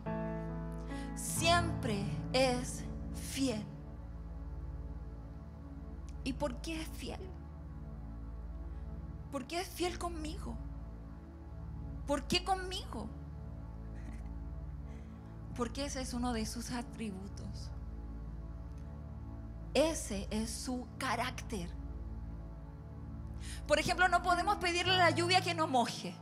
Siempre 1.15 2.03
es 2.33 2.83
fiel. 3.15 3.63
¿Y 6.23 6.33
por 6.33 6.55
qué 6.61 6.81
es 6.81 6.87
fiel? 6.89 7.19
Porque 9.31 9.61
es 9.61 9.67
fiel 9.67 9.97
conmigo. 9.97 10.57
¿Por 12.05 12.23
qué 12.23 12.43
conmigo? 12.43 13.07
Porque 15.55 15.85
ese 15.85 16.01
es 16.01 16.13
uno 16.13 16.33
de 16.33 16.45
sus 16.45 16.71
atributos. 16.71 17.71
Ese 19.73 20.27
es 20.31 20.49
su 20.49 20.85
carácter. 20.97 21.69
Por 23.67 23.79
ejemplo, 23.79 24.07
no 24.09 24.21
podemos 24.21 24.57
pedirle 24.57 24.95
a 24.95 24.97
la 24.97 25.09
lluvia 25.11 25.41
que 25.41 25.53
nos 25.53 25.69
moje. 25.69 26.13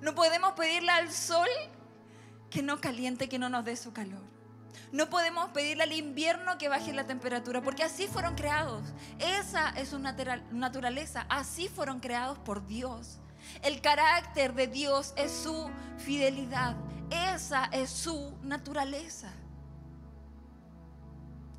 No 0.00 0.14
podemos 0.14 0.52
pedirle 0.52 0.90
al 0.90 1.10
sol 1.12 1.48
que 2.50 2.62
no 2.62 2.80
caliente, 2.80 3.28
que 3.28 3.38
no 3.38 3.48
nos 3.48 3.64
dé 3.64 3.76
su 3.76 3.92
calor. 3.92 4.22
No 4.92 5.10
podemos 5.10 5.50
pedirle 5.50 5.82
al 5.82 5.92
invierno 5.92 6.56
que 6.56 6.68
baje 6.68 6.92
la 6.92 7.06
temperatura, 7.06 7.60
porque 7.60 7.82
así 7.82 8.06
fueron 8.06 8.34
creados. 8.34 8.82
Esa 9.18 9.70
es 9.70 9.90
su 9.90 9.98
naturaleza. 9.98 11.26
Así 11.28 11.68
fueron 11.68 12.00
creados 12.00 12.38
por 12.38 12.66
Dios. 12.66 13.18
El 13.62 13.80
carácter 13.80 14.54
de 14.54 14.66
Dios 14.66 15.12
es 15.16 15.30
su 15.30 15.70
fidelidad. 15.98 16.76
Esa 17.10 17.66
es 17.66 17.90
su 17.90 18.34
naturaleza. 18.42 19.30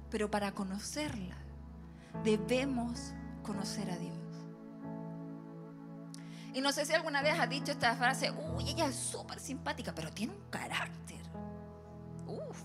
Pero 0.09 0.31
para 0.31 0.51
conocerla, 0.53 1.37
debemos 2.23 3.13
conocer 3.43 3.91
a 3.91 3.97
Dios. 3.97 4.18
Y 6.53 6.61
no 6.61 6.71
sé 6.71 6.85
si 6.85 6.93
alguna 6.93 7.21
vez 7.21 7.39
has 7.39 7.49
dicho 7.49 7.71
esta 7.71 7.95
frase, 7.95 8.31
uy, 8.31 8.69
ella 8.69 8.87
es 8.87 8.95
súper 8.95 9.39
simpática, 9.39 9.93
pero 9.93 10.11
tiene 10.11 10.33
un 10.33 10.49
carácter. 10.49 11.19
Uf. 12.27 12.63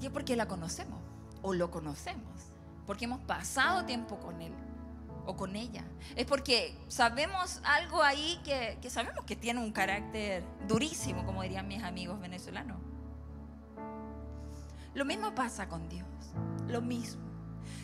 Y 0.00 0.06
es 0.06 0.12
porque 0.12 0.36
la 0.36 0.46
conocemos, 0.46 1.00
o 1.42 1.54
lo 1.54 1.70
conocemos, 1.70 2.52
porque 2.86 3.06
hemos 3.06 3.20
pasado 3.20 3.84
tiempo 3.84 4.18
con 4.18 4.42
él 4.42 4.52
o 5.24 5.36
con 5.36 5.56
ella. 5.56 5.84
Es 6.14 6.26
porque 6.26 6.76
sabemos 6.88 7.60
algo 7.64 8.02
ahí 8.02 8.38
que, 8.44 8.78
que 8.80 8.90
sabemos 8.90 9.24
que 9.24 9.36
tiene 9.36 9.60
un 9.60 9.72
carácter 9.72 10.44
durísimo, 10.68 11.24
como 11.24 11.42
dirían 11.42 11.66
mis 11.66 11.82
amigos 11.82 12.20
venezolanos. 12.20 12.76
Lo 14.94 15.04
mismo 15.04 15.34
pasa 15.34 15.68
con 15.68 15.88
Dios, 15.88 16.08
lo 16.68 16.80
mismo. 16.80 17.25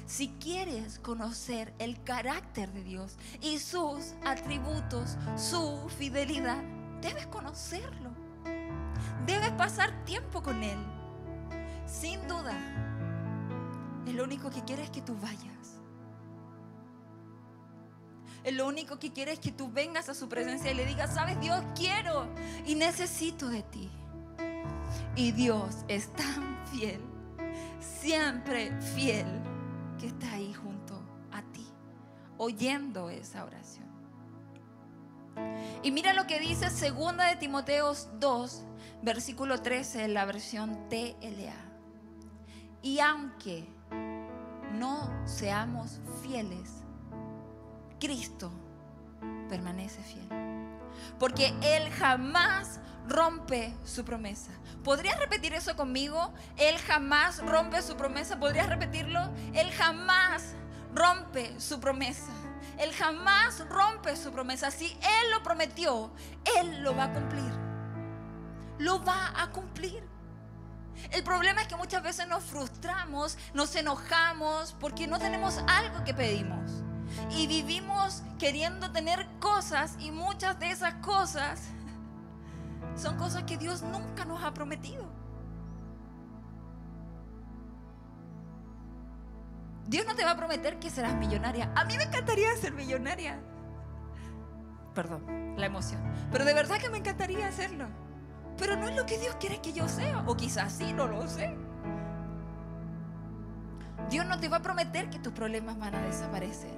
Si 0.07 0.29
quieres 0.41 0.99
conocer 0.99 1.75
el 1.79 2.03
carácter 2.03 2.73
de 2.73 2.83
Dios 2.83 3.17
y 3.41 3.59
sus 3.59 4.15
atributos, 4.25 5.17
su 5.37 5.89
fidelidad, 5.97 6.63
debes 7.01 7.27
conocerlo. 7.27 8.11
Debes 9.27 9.51
pasar 9.53 10.05
tiempo 10.05 10.43
con 10.43 10.63
Él. 10.63 10.79
Sin 11.87 12.27
duda, 12.27 12.57
el 14.07 14.21
único 14.21 14.51
que 14.51 14.63
quiere 14.63 14.83
es 14.83 14.91
que 14.91 15.03
tú 15.03 15.17
vayas. 15.21 15.53
El 18.45 18.57
lo 18.57 18.67
único 18.67 18.99
que 18.99 19.13
quiere 19.13 19.33
es 19.33 19.39
que 19.39 19.53
tú 19.53 19.71
vengas 19.71 20.09
a 20.09 20.15
su 20.15 20.29
presencia 20.29 20.73
y 20.73 20.75
le 20.75 20.85
digas, 20.85 21.15
sabes 21.15 21.39
Dios, 21.41 21.63
quiero 21.77 22.27
y 22.67 22.75
necesito 22.75 23.49
de 23.49 23.63
ti. 23.63 23.91
Y 25.15 25.31
Dios 25.33 25.85
es 25.89 26.13
tan 26.13 26.59
fiel, 26.67 27.01
siempre 28.01 28.73
fiel, 28.95 29.27
que 30.03 30.09
está 30.09 30.33
ahí 30.33 30.53
junto 30.53 31.01
a 31.31 31.43
ti, 31.53 31.65
oyendo 32.37 33.09
esa 33.09 33.45
oración. 33.45 33.87
Y 35.85 35.93
mira 35.93 36.13
lo 36.13 36.27
que 36.27 36.41
dice 36.41 36.71
segunda 36.71 37.29
de 37.29 37.37
Timoteos 37.37 38.09
2, 38.19 38.65
versículo 39.03 39.63
13, 39.63 40.07
en 40.07 40.15
la 40.15 40.25
versión 40.25 40.89
TLA. 40.89 41.55
Y 42.83 42.99
aunque 42.99 43.65
no 44.73 45.09
seamos 45.25 46.01
fieles, 46.25 46.83
Cristo 48.01 48.51
permanece 49.49 50.03
fiel. 50.03 50.52
Porque 51.19 51.55
Él 51.63 51.91
jamás 51.93 52.81
rompe 53.09 53.75
su 53.85 54.05
promesa. 54.05 54.51
¿Podrías 54.85 55.19
repetir 55.19 55.55
eso 55.55 55.77
conmigo? 55.77 56.33
Él 56.57 56.77
jamás 56.79 57.39
rompe 57.39 57.83
su 57.83 57.97
promesa. 57.97 58.39
¿Podrías 58.39 58.69
repetirlo? 58.69 59.21
Él 59.55 59.71
jamás 59.73 60.55
rompe 60.95 61.59
su 61.61 61.81
promesa. 61.81 62.33
Él 62.79 62.93
jamás 62.93 63.67
rompe 63.69 64.17
su 64.17 64.33
promesa. 64.33 64.71
Si 64.71 64.87
Él 64.87 65.31
lo 65.31 65.43
prometió, 65.43 66.13
Él 66.59 66.83
lo 66.83 66.97
va 66.97 67.05
a 67.05 67.13
cumplir. 67.13 67.53
Lo 68.79 69.05
va 69.05 69.33
a 69.41 69.51
cumplir. 69.51 70.03
El 71.11 71.23
problema 71.23 71.63
es 71.63 71.69
que 71.69 71.77
muchas 71.77 72.03
veces 72.03 72.27
nos 72.29 72.45
frustramos, 72.45 73.39
nos 73.55 73.75
enojamos 73.77 74.75
porque 74.79 75.07
no 75.07 75.19
tenemos 75.19 75.59
algo 75.67 76.05
que 76.05 76.15
pedimos 76.15 76.83
y 77.31 77.47
vivimos 77.47 78.23
queriendo 78.39 78.91
tener 78.93 79.29
cosas 79.41 79.97
y 79.99 80.11
muchas 80.11 80.59
de 80.59 80.71
esas 80.71 80.95
cosas 80.95 81.63
son 82.97 83.17
cosas 83.17 83.45
que 83.45 83.57
Dios 83.57 83.83
nunca 83.83 84.25
nos 84.25 84.43
ha 84.43 84.53
prometido. 84.53 85.23
Dios 89.87 90.07
no 90.07 90.15
te 90.15 90.25
va 90.25 90.33
a 90.33 90.37
prometer 90.37 90.79
que 90.79 90.91
serás 90.91 91.15
millonaria. 91.15 91.71
A 91.75 91.85
mí 91.85 91.97
me 91.97 92.05
encantaría 92.05 92.57
ser 92.57 92.73
millonaria. 92.73 93.41
Perdón, 94.95 95.55
la 95.57 95.67
emoción. 95.67 96.01
Pero 96.31 96.45
de 96.45 96.55
verdad 96.55 96.79
que 96.79 96.89
me 96.89 96.99
encantaría 96.99 97.49
hacerlo. 97.49 97.87
Pero 98.57 98.77
no 98.77 98.89
es 98.89 98.97
lo 98.97 99.07
que 99.07 99.19
Dios 99.19 99.37
quiere 99.41 99.61
que 99.61 99.73
yo 99.73 99.89
sea. 99.89 100.25
O 100.27 100.37
quizás 100.37 100.73
sí, 100.73 100.93
no 100.93 101.09
lo 101.09 101.27
sé. 101.29 101.57
Dios 104.11 104.27
no 104.27 104.39
te 104.39 104.49
va 104.49 104.59
a 104.59 104.63
prometer 104.63 105.11
que 105.11 105.19
tus 105.19 105.33
problemas 105.33 105.79
van 105.79 105.95
a 105.95 106.03
desaparecer. 106.03 106.75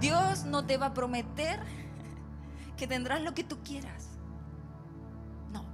Dios 0.00 0.44
no 0.44 0.66
te 0.66 0.76
va 0.76 0.86
a 0.86 0.94
prometer 0.94 1.60
que 2.76 2.86
tendrás 2.86 3.22
lo 3.22 3.34
que 3.34 3.44
tú 3.44 3.58
quieras. 3.62 4.08
No. 5.52 5.64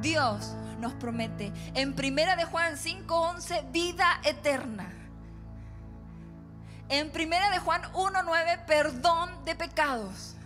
Dios 0.00 0.54
nos 0.78 0.92
promete 0.94 1.52
en 1.74 1.94
Primera 1.94 2.36
de 2.36 2.44
Juan 2.44 2.74
5:11 2.76 3.70
vida 3.72 4.20
eterna. 4.24 4.90
En 6.88 7.10
Primera 7.10 7.50
de 7.50 7.58
Juan 7.58 7.82
1:9 7.92 8.64
perdón 8.66 9.44
de 9.44 9.54
pecados. 9.54 10.36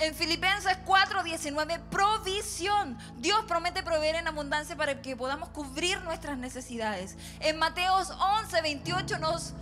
En 0.00 0.14
Filipenses 0.14 0.78
4:19, 0.86 1.78
provisión. 1.90 2.98
Dios 3.18 3.44
promete 3.46 3.82
proveer 3.82 4.16
en 4.16 4.26
abundancia 4.26 4.74
para 4.74 5.02
que 5.02 5.14
podamos 5.14 5.50
cubrir 5.50 6.00
nuestras 6.02 6.38
necesidades. 6.38 7.18
En 7.40 7.58
Mateos 7.58 8.10
11:28 8.18 9.18
nos 9.18 9.52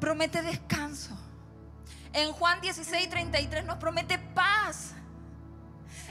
promete 0.00 0.42
descanso. 0.42 1.16
En 2.12 2.32
Juan 2.32 2.60
16:33 2.60 3.64
nos 3.64 3.78
promete 3.78 4.18
paz. 4.18 4.94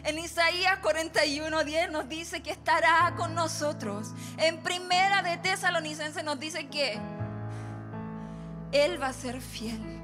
En 0.06 0.18
Isaías 0.18 0.80
41:10 0.82 1.92
nos 1.92 2.08
dice 2.08 2.42
que 2.42 2.52
estará 2.52 3.14
con 3.18 3.36
nosotros. 3.36 4.12
En 4.38 4.64
Primera 4.64 5.22
de 5.24 5.38
Tesalonicense 5.38 6.24
nos 6.24 6.40
dice 6.40 6.68
que 6.68 6.98
Él 8.72 9.02
va 9.02 9.08
a 9.08 9.14
ser 9.14 9.42
fiel. 9.42 10.03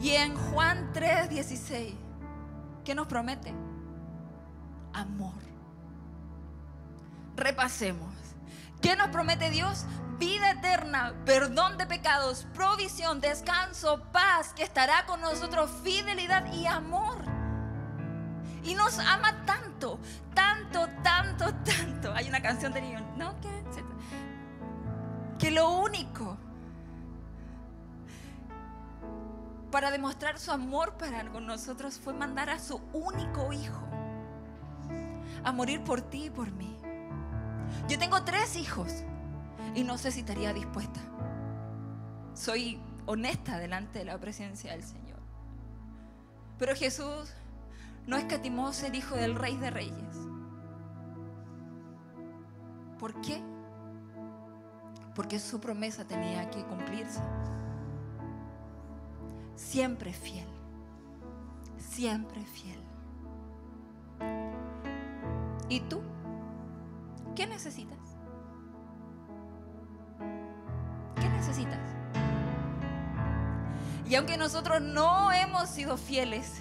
Y 0.00 0.10
en 0.10 0.34
Juan 0.34 0.92
3:16, 0.94 1.94
¿qué 2.84 2.94
nos 2.94 3.06
promete? 3.06 3.52
Amor. 4.94 5.34
Repasemos. 7.36 8.14
¿Qué 8.80 8.96
nos 8.96 9.08
promete 9.08 9.50
Dios? 9.50 9.84
Vida 10.18 10.52
eterna, 10.52 11.14
perdón 11.24 11.78
de 11.78 11.86
pecados, 11.86 12.46
provisión, 12.54 13.20
descanso, 13.20 14.02
paz, 14.12 14.52
que 14.54 14.62
estará 14.62 15.06
con 15.06 15.20
nosotros, 15.20 15.70
fidelidad 15.82 16.50
y 16.52 16.66
amor. 16.66 17.18
Y 18.62 18.74
nos 18.74 18.98
ama 18.98 19.44
tanto, 19.44 19.98
tanto, 20.34 20.88
tanto, 21.02 21.54
tanto. 21.64 22.12
Hay 22.14 22.28
una 22.28 22.40
canción 22.40 22.72
de 22.72 22.80
niño, 22.82 23.00
¿no? 23.16 23.34
Que 25.38 25.50
lo 25.50 25.70
único 25.70 26.36
para 29.70 29.90
demostrar 29.90 30.38
su 30.38 30.50
amor 30.50 30.94
para 30.94 31.30
con 31.30 31.46
nosotros 31.46 31.98
fue 31.98 32.12
mandar 32.12 32.50
a 32.50 32.58
su 32.58 32.80
único 32.92 33.52
hijo 33.52 33.86
a 35.44 35.52
morir 35.52 35.82
por 35.84 36.02
ti 36.02 36.26
y 36.26 36.30
por 36.30 36.50
mí. 36.52 36.76
Yo 37.88 37.98
tengo 37.98 38.22
tres 38.24 38.56
hijos 38.56 38.92
y 39.74 39.84
no 39.84 39.96
sé 39.96 40.10
si 40.10 40.20
estaría 40.20 40.52
dispuesta. 40.52 41.00
Soy 42.34 42.80
honesta 43.06 43.58
delante 43.58 44.00
de 44.00 44.04
la 44.04 44.18
presencia 44.18 44.72
del 44.72 44.82
Señor. 44.82 45.18
Pero 46.58 46.74
Jesús 46.74 47.32
no 48.06 48.16
escatimó 48.16 48.72
ser 48.72 48.94
hijo 48.94 49.14
del 49.14 49.34
Rey 49.34 49.56
de 49.56 49.70
Reyes. 49.70 50.16
¿Por 52.98 53.18
qué? 53.22 53.42
Porque 55.14 55.38
su 55.38 55.60
promesa 55.60 56.04
tenía 56.04 56.50
que 56.50 56.64
cumplirse 56.64 57.22
siempre 59.56 60.12
fiel, 60.12 60.48
siempre 61.78 62.44
fiel. 62.44 62.80
¿Y 65.68 65.80
tú? 65.80 66.02
¿Qué 67.36 67.46
necesitas? 67.46 67.98
¿Qué 71.20 71.28
necesitas? 71.28 71.78
Y 74.06 74.16
aunque 74.16 74.36
nosotros 74.36 74.82
no 74.82 75.30
hemos 75.30 75.70
sido 75.70 75.96
fieles, 75.96 76.60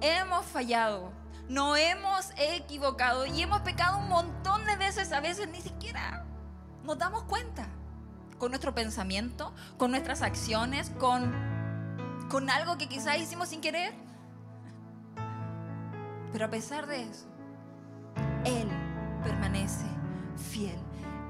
hemos 0.00 0.46
fallado, 0.46 1.10
no 1.48 1.74
hemos 1.74 2.30
equivocado 2.36 3.26
y 3.26 3.42
hemos 3.42 3.62
pecado 3.62 3.98
un 3.98 4.08
montón 4.08 4.64
de 4.64 4.76
veces, 4.76 5.10
a 5.10 5.20
veces 5.20 5.48
ni 5.48 5.60
siquiera 5.60 6.24
nos 6.84 6.96
damos 6.96 7.24
cuenta 7.24 7.66
con 8.38 8.52
nuestro 8.52 8.72
pensamiento, 8.74 9.52
con 9.76 9.90
nuestras 9.90 10.22
acciones, 10.22 10.90
con 10.90 11.34
con 12.28 12.50
algo 12.50 12.78
que 12.78 12.88
quizás 12.88 13.18
hicimos 13.18 13.48
sin 13.48 13.60
querer. 13.60 13.94
Pero 16.32 16.44
a 16.44 16.50
pesar 16.50 16.86
de 16.86 17.02
eso, 17.02 17.26
Él 18.44 18.68
permanece 19.22 19.86
fiel. 20.50 20.78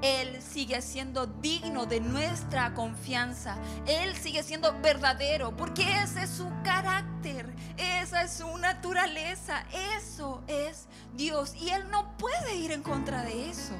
Él 0.01 0.41
sigue 0.41 0.81
siendo 0.81 1.27
digno 1.27 1.85
de 1.85 1.99
nuestra 1.99 2.73
confianza. 2.73 3.57
Él 3.85 4.15
sigue 4.15 4.43
siendo 4.43 4.79
verdadero 4.81 5.55
porque 5.55 5.83
ese 6.01 6.23
es 6.23 6.29
su 6.29 6.49
carácter, 6.63 7.53
esa 7.77 8.23
es 8.23 8.31
su 8.31 8.57
naturaleza, 8.57 9.63
eso 9.97 10.41
es 10.47 10.87
Dios. 11.15 11.53
Y 11.55 11.69
Él 11.69 11.89
no 11.89 12.17
puede 12.17 12.55
ir 12.55 12.71
en 12.71 12.81
contra 12.81 13.23
de 13.23 13.49
eso. 13.49 13.73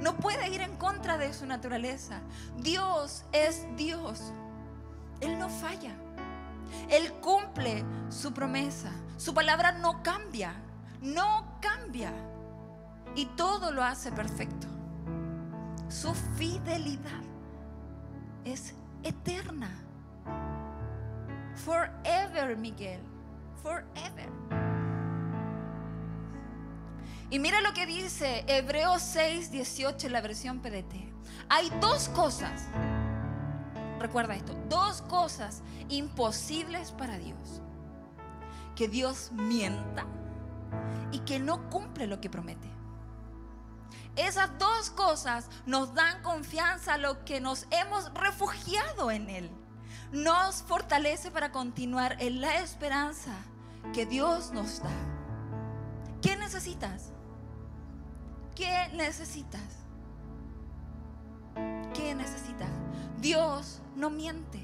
No 0.00 0.16
puede 0.16 0.48
ir 0.50 0.60
en 0.60 0.76
contra 0.76 1.16
de 1.16 1.32
su 1.32 1.46
naturaleza. 1.46 2.20
Dios 2.58 3.24
es 3.32 3.66
Dios. 3.76 4.32
Él 5.20 5.38
no 5.38 5.48
falla. 5.48 5.94
Él 6.90 7.12
cumple 7.14 7.84
su 8.08 8.32
promesa. 8.32 8.92
Su 9.16 9.34
palabra 9.34 9.72
no 9.72 10.02
cambia. 10.02 10.54
No 11.00 11.58
cambia. 11.60 12.12
Y 13.14 13.26
todo 13.26 13.70
lo 13.70 13.82
hace 13.82 14.12
perfecto. 14.12 14.66
Su 15.88 16.14
fidelidad 16.14 17.22
es 18.44 18.74
eterna. 19.02 19.70
Forever, 21.64 22.56
Miguel. 22.56 23.00
Forever. 23.62 24.28
Y 27.30 27.38
mira 27.38 27.60
lo 27.60 27.72
que 27.72 27.86
dice 27.86 28.44
Hebreos 28.46 29.02
6, 29.02 29.50
18 29.50 30.06
en 30.06 30.12
la 30.12 30.20
versión 30.20 30.60
PDT. 30.60 30.94
Hay 31.48 31.70
dos 31.80 32.08
cosas, 32.10 32.68
recuerda 34.04 34.36
esto, 34.36 34.54
dos 34.68 35.00
cosas 35.02 35.62
imposibles 35.88 36.92
para 36.92 37.16
Dios. 37.16 37.62
Que 38.76 38.86
Dios 38.86 39.30
mienta 39.32 40.04
y 41.10 41.20
que 41.20 41.38
no 41.38 41.70
cumple 41.70 42.06
lo 42.06 42.20
que 42.20 42.28
promete. 42.28 42.68
Esas 44.16 44.50
dos 44.58 44.90
cosas 44.90 45.48
nos 45.64 45.94
dan 45.94 46.22
confianza 46.22 46.94
a 46.94 46.98
lo 46.98 47.24
que 47.24 47.40
nos 47.40 47.66
hemos 47.70 48.12
refugiado 48.14 49.10
en 49.10 49.30
Él. 49.30 49.50
Nos 50.12 50.62
fortalece 50.62 51.30
para 51.30 51.50
continuar 51.50 52.16
en 52.20 52.40
la 52.40 52.58
esperanza 52.58 53.32
que 53.94 54.04
Dios 54.04 54.52
nos 54.52 54.82
da. 54.82 54.90
¿Qué 56.20 56.36
necesitas? 56.36 57.10
¿Qué 58.54 58.88
necesitas? 58.92 59.84
¿Qué 61.94 62.14
necesitas? 62.14 62.70
Dios 63.24 63.80
no 63.96 64.10
miente. 64.10 64.60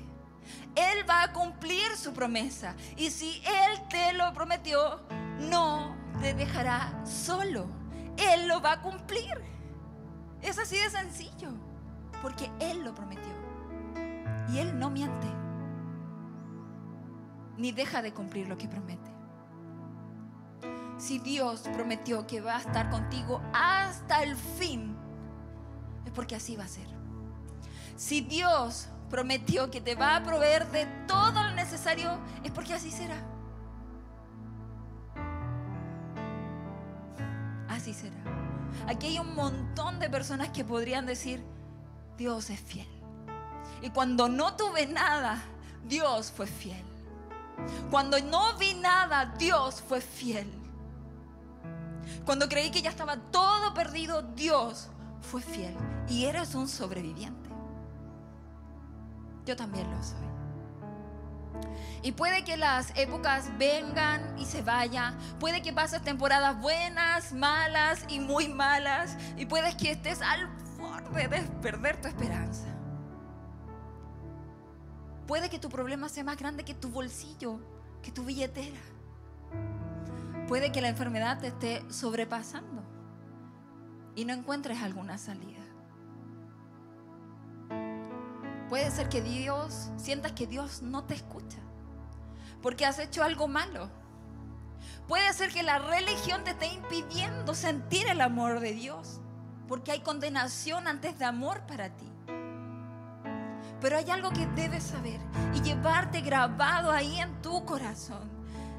Él 0.75 1.09
va 1.09 1.23
a 1.23 1.33
cumplir 1.33 1.96
su 1.96 2.12
promesa. 2.12 2.77
Y 2.94 3.11
si 3.11 3.42
Él 3.46 3.88
te 3.88 4.12
lo 4.12 4.35
prometió, 4.35 5.01
no 5.49 5.96
te 6.20 6.35
dejará 6.35 7.03
solo. 7.07 7.66
Él 8.18 8.49
lo 8.49 8.61
va 8.61 8.73
a 8.73 8.83
cumplir. 8.83 9.33
Es 10.42 10.59
así 10.59 10.77
de 10.77 10.90
sencillo. 10.90 11.55
Porque 12.20 12.51
Él 12.61 12.85
lo 12.85 12.94
prometió. 12.94 13.33
Y 14.53 14.59
Él 14.59 14.79
no 14.79 14.90
miente. 14.90 15.27
Ni 17.57 17.73
deja 17.73 18.03
de 18.03 18.12
cumplir 18.12 18.46
lo 18.46 18.59
que 18.59 18.68
promete. 18.68 19.11
Si 20.99 21.18
Dios 21.18 21.62
prometió 21.73 22.27
que 22.27 22.42
va 22.42 22.57
a 22.57 22.61
estar 22.61 22.90
contigo 22.90 23.40
hasta 23.55 24.23
el 24.23 24.37
fin, 24.37 24.94
es 26.05 26.12
porque 26.12 26.37
así 26.37 26.57
va 26.57 26.64
a 26.64 26.68
ser. 26.68 27.00
Si 28.01 28.23
Dios 28.23 28.89
prometió 29.11 29.71
que 29.71 29.83
te 29.83 29.95
va 29.95 30.17
a 30.17 30.23
proveer 30.23 30.67
de 30.71 30.87
todo 31.07 31.43
lo 31.43 31.51
necesario, 31.51 32.19
es 32.43 32.51
porque 32.51 32.73
así 32.73 32.91
será. 32.91 33.23
Así 37.69 37.93
será. 37.93 38.17
Aquí 38.89 39.09
hay 39.09 39.19
un 39.19 39.35
montón 39.35 39.99
de 39.99 40.09
personas 40.09 40.49
que 40.49 40.65
podrían 40.65 41.05
decir, 41.05 41.45
Dios 42.17 42.49
es 42.49 42.59
fiel. 42.59 42.89
Y 43.83 43.91
cuando 43.91 44.31
no 44.31 44.57
tuve 44.57 44.87
nada, 44.87 45.43
Dios 45.87 46.33
fue 46.35 46.47
fiel. 46.47 46.83
Cuando 47.91 48.19
no 48.19 48.57
vi 48.57 48.73
nada, 48.73 49.35
Dios 49.37 49.85
fue 49.87 50.01
fiel. 50.01 50.51
Cuando 52.25 52.49
creí 52.49 52.71
que 52.71 52.81
ya 52.81 52.89
estaba 52.89 53.19
todo 53.31 53.75
perdido, 53.75 54.23
Dios 54.23 54.89
fue 55.21 55.43
fiel. 55.43 55.77
Y 56.09 56.25
eres 56.25 56.55
un 56.55 56.67
sobreviviente. 56.67 57.39
Yo 59.51 59.57
también 59.57 59.91
lo 59.91 60.01
soy. 60.01 60.17
Y 62.03 62.13
puede 62.13 62.45
que 62.45 62.57
las 62.57 62.97
épocas 62.97 63.51
vengan 63.59 64.39
y 64.39 64.45
se 64.45 64.63
vayan. 64.63 65.19
Puede 65.41 65.61
que 65.61 65.73
pases 65.73 66.03
temporadas 66.03 66.61
buenas, 66.61 67.33
malas 67.33 68.05
y 68.09 68.21
muy 68.21 68.47
malas. 68.47 69.17
Y 69.37 69.47
puedes 69.47 69.75
que 69.75 69.91
estés 69.91 70.23
al 70.23 70.47
borde 70.79 71.27
de 71.27 71.41
perder 71.61 72.01
tu 72.01 72.07
esperanza. 72.07 72.69
Puede 75.27 75.51
que 75.51 75.59
tu 75.59 75.69
problema 75.69 76.09
sea 76.09 76.23
más 76.23 76.37
grande 76.37 76.65
que 76.65 76.75
tu 76.75 76.89
bolsillo, 76.89 77.59
que 78.05 78.13
tu 78.13 78.23
billetera. 78.23 78.79
Puede 80.47 80.71
que 80.71 80.81
la 80.81 80.91
enfermedad 80.91 81.41
te 81.41 81.49
esté 81.49 81.85
sobrepasando 81.91 82.85
y 84.15 84.25
no 84.27 84.33
encuentres 84.33 84.81
alguna 84.81 85.19
salida. 85.19 85.60
Puede 88.71 88.91
ser 88.93 89.09
que 89.09 89.21
Dios, 89.21 89.91
sientas 89.99 90.33
que 90.33 90.47
Dios 90.47 90.81
no 90.81 91.05
te 91.05 91.15
escucha 91.15 91.59
porque 92.63 92.87
has 92.87 92.99
hecho 92.99 93.23
algo 93.23 93.49
malo. 93.49 93.91
Puede 95.09 95.33
ser 95.33 95.53
que 95.53 95.63
la 95.63 95.79
religión 95.79 96.45
te 96.45 96.51
esté 96.51 96.67
impidiendo 96.67 97.55
sentir 97.55 98.07
el 98.07 98.21
amor 98.21 98.61
de 98.61 98.73
Dios 98.73 99.21
porque 99.67 99.91
hay 99.91 100.01
condenación 100.01 100.87
antes 100.87 101.19
de 101.19 101.25
amor 101.25 101.63
para 101.67 101.91
ti. 101.91 102.07
Pero 103.81 103.97
hay 103.97 104.09
algo 104.11 104.31
que 104.31 104.47
debes 104.47 104.85
saber 104.85 105.19
y 105.53 105.63
llevarte 105.63 106.21
grabado 106.21 106.93
ahí 106.93 107.19
en 107.19 107.43
tu 107.43 107.65
corazón 107.65 108.31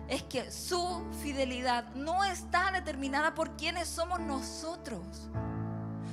es 0.08 0.24
que 0.24 0.52
su 0.52 1.06
fidelidad 1.22 1.94
no 1.96 2.24
está 2.24 2.72
determinada 2.72 3.34
por 3.34 3.58
quienes 3.58 3.90
somos 3.90 4.20
nosotros. 4.20 5.30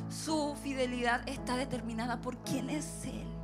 Su 0.08 0.56
fidelidad 0.62 1.28
está 1.28 1.56
determinada 1.56 2.20
por 2.20 2.38
quién 2.38 2.70
es 2.70 3.04
Él. 3.04 3.37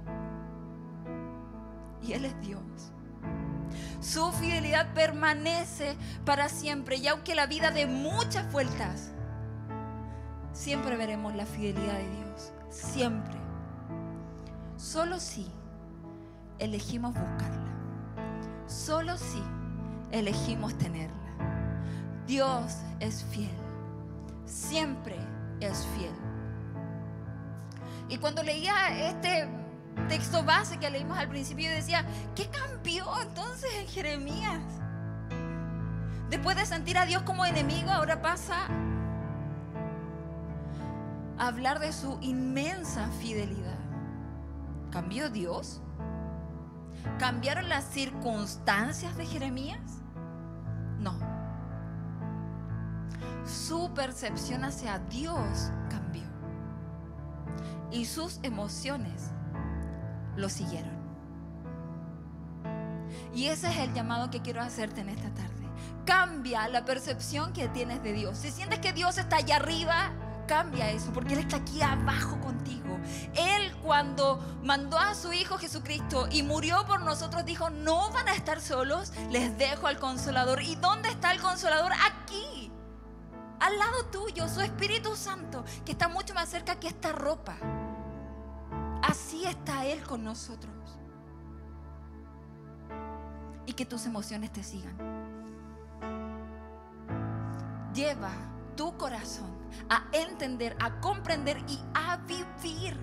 Y 2.04 2.12
Él 2.12 2.24
es 2.24 2.40
Dios. 2.40 2.62
Su 4.00 4.30
fidelidad 4.32 4.92
permanece 4.92 5.96
para 6.24 6.48
siempre. 6.48 6.96
Y 6.96 7.08
aunque 7.08 7.34
la 7.34 7.46
vida 7.46 7.70
de 7.70 7.86
muchas 7.86 8.50
vueltas, 8.52 9.12
siempre 10.52 10.96
veremos 10.96 11.34
la 11.34 11.46
fidelidad 11.46 11.94
de 11.94 12.10
Dios. 12.10 12.52
Siempre. 12.68 13.38
Solo 14.76 15.18
si 15.18 15.50
elegimos 16.58 17.14
buscarla. 17.14 17.64
Solo 18.66 19.16
si 19.16 19.42
elegimos 20.10 20.76
tenerla. 20.78 21.14
Dios 22.26 22.78
es 23.00 23.24
fiel, 23.24 23.50
siempre 24.46 25.16
es 25.60 25.86
fiel. 25.96 26.14
Y 28.08 28.18
cuando 28.18 28.42
leía 28.42 29.08
este 29.08 29.48
texto 30.08 30.44
base 30.44 30.78
que 30.78 30.90
leímos 30.90 31.18
al 31.18 31.28
principio, 31.28 31.70
decía, 31.70 32.04
¿qué 32.34 32.48
cambió 32.48 33.06
entonces 33.22 33.70
en 33.78 33.86
Jeremías? 33.86 34.62
Después 36.30 36.56
de 36.56 36.66
sentir 36.66 36.98
a 36.98 37.06
Dios 37.06 37.22
como 37.22 37.44
enemigo, 37.44 37.90
ahora 37.90 38.20
pasa 38.20 38.66
a 41.38 41.46
hablar 41.46 41.80
de 41.80 41.92
su 41.92 42.18
inmensa 42.20 43.08
fidelidad. 43.20 43.78
¿Cambió 44.90 45.30
Dios? 45.30 45.80
¿Cambiaron 47.18 47.68
las 47.68 47.84
circunstancias 47.84 49.16
de 49.16 49.26
Jeremías? 49.26 50.02
No. 50.98 51.18
Su 53.44 53.92
percepción 53.94 54.64
hacia 54.64 54.98
Dios 54.98 55.70
cambió. 55.90 56.24
Y 57.90 58.06
sus 58.06 58.40
emociones 58.42 59.30
lo 60.36 60.48
siguieron. 60.48 61.04
Y 63.34 63.48
ese 63.48 63.68
es 63.68 63.78
el 63.78 63.92
llamado 63.92 64.30
que 64.30 64.42
quiero 64.42 64.62
hacerte 64.62 65.00
en 65.00 65.08
esta 65.08 65.30
tarde. 65.34 65.68
Cambia 66.04 66.68
la 66.68 66.84
percepción 66.84 67.52
que 67.52 67.68
tienes 67.68 68.02
de 68.02 68.12
Dios. 68.12 68.38
Si 68.38 68.50
sientes 68.50 68.78
que 68.78 68.92
Dios 68.92 69.18
está 69.18 69.36
allá 69.36 69.56
arriba, 69.56 70.12
cambia 70.46 70.90
eso, 70.90 71.12
porque 71.12 71.34
Él 71.34 71.40
está 71.40 71.56
aquí 71.56 71.82
abajo 71.82 72.38
contigo. 72.40 72.98
Él 73.34 73.74
cuando 73.82 74.38
mandó 74.62 74.98
a 74.98 75.14
su 75.14 75.32
Hijo 75.32 75.58
Jesucristo 75.58 76.28
y 76.30 76.42
murió 76.42 76.84
por 76.86 77.02
nosotros, 77.02 77.44
dijo, 77.44 77.70
no 77.70 78.10
van 78.10 78.28
a 78.28 78.34
estar 78.34 78.60
solos, 78.60 79.12
les 79.30 79.56
dejo 79.58 79.86
al 79.86 79.98
consolador. 79.98 80.62
¿Y 80.62 80.76
dónde 80.76 81.08
está 81.08 81.32
el 81.32 81.40
consolador? 81.40 81.92
Aquí, 81.92 82.70
al 83.60 83.78
lado 83.78 84.06
tuyo, 84.12 84.48
su 84.48 84.60
Espíritu 84.60 85.16
Santo, 85.16 85.64
que 85.84 85.92
está 85.92 86.08
mucho 86.08 86.34
más 86.34 86.48
cerca 86.48 86.78
que 86.78 86.88
esta 86.88 87.12
ropa. 87.12 87.56
Así 89.14 89.44
está 89.44 89.86
Él 89.86 90.02
con 90.02 90.24
nosotros. 90.24 90.74
Y 93.64 93.72
que 93.74 93.86
tus 93.86 94.06
emociones 94.06 94.52
te 94.52 94.64
sigan. 94.64 94.96
Lleva 97.94 98.32
tu 98.76 98.96
corazón 98.96 99.56
a 99.88 100.08
entender, 100.10 100.76
a 100.80 100.98
comprender 100.98 101.58
y 101.68 101.78
a 101.94 102.16
vivir 102.16 102.98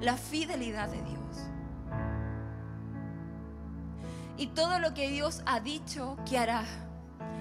la 0.00 0.16
fidelidad 0.16 0.88
de 0.88 1.00
Dios. 1.02 1.48
Y 4.36 4.48
todo 4.48 4.80
lo 4.80 4.94
que 4.94 5.10
Dios 5.10 5.44
ha 5.46 5.60
dicho 5.60 6.16
que 6.28 6.38
hará, 6.38 6.64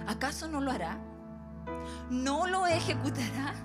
¿acaso 0.07 0.47
no 0.47 0.61
lo 0.61 0.69
hará? 0.69 0.99
¿No 2.11 2.45
lo 2.45 2.67
ejecutará? 2.67 3.55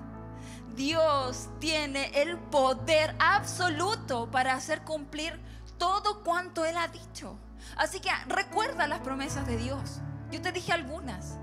Dios 0.76 1.48
tiene 1.58 2.10
el 2.20 2.38
poder 2.38 3.16
absoluto 3.18 4.30
para 4.30 4.54
hacer 4.54 4.82
cumplir 4.82 5.40
todo 5.78 6.22
cuanto 6.22 6.64
Él 6.64 6.76
ha 6.76 6.88
dicho. 6.88 7.38
Así 7.76 8.00
que 8.00 8.10
recuerda 8.28 8.86
las 8.86 9.00
promesas 9.00 9.46
de 9.46 9.56
Dios. 9.56 10.00
Yo 10.30 10.40
te 10.40 10.52
dije 10.52 10.72
algunas. 10.72 11.38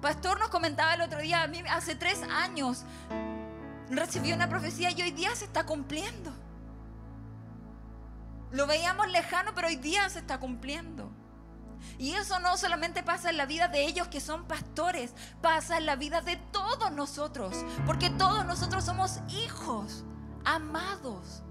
Pastor 0.00 0.38
nos 0.38 0.50
comentaba 0.50 0.94
el 0.94 1.00
otro 1.00 1.20
día, 1.20 1.42
a 1.42 1.46
mí 1.46 1.62
hace 1.70 1.94
tres 1.94 2.22
años 2.22 2.84
recibió 3.88 4.34
una 4.34 4.48
profecía 4.48 4.90
y 4.90 5.00
hoy 5.00 5.12
día 5.12 5.34
se 5.34 5.44
está 5.44 5.64
cumpliendo. 5.64 6.32
Lo 8.50 8.66
veíamos 8.66 9.10
lejano, 9.10 9.52
pero 9.54 9.68
hoy 9.68 9.76
día 9.76 10.08
se 10.08 10.18
está 10.18 10.38
cumpliendo. 10.38 11.10
Y 11.98 12.12
eso 12.12 12.38
no 12.40 12.56
solamente 12.56 13.02
pasa 13.02 13.30
en 13.30 13.36
la 13.36 13.46
vida 13.46 13.68
de 13.68 13.86
ellos 13.86 14.08
que 14.08 14.20
son 14.20 14.44
pastores, 14.44 15.14
pasa 15.40 15.78
en 15.78 15.86
la 15.86 15.96
vida 15.96 16.20
de 16.20 16.36
todos 16.36 16.92
nosotros, 16.92 17.64
porque 17.86 18.10
todos 18.10 18.44
nosotros 18.44 18.84
somos 18.84 19.20
hijos 19.28 20.04
amados. 20.44 21.42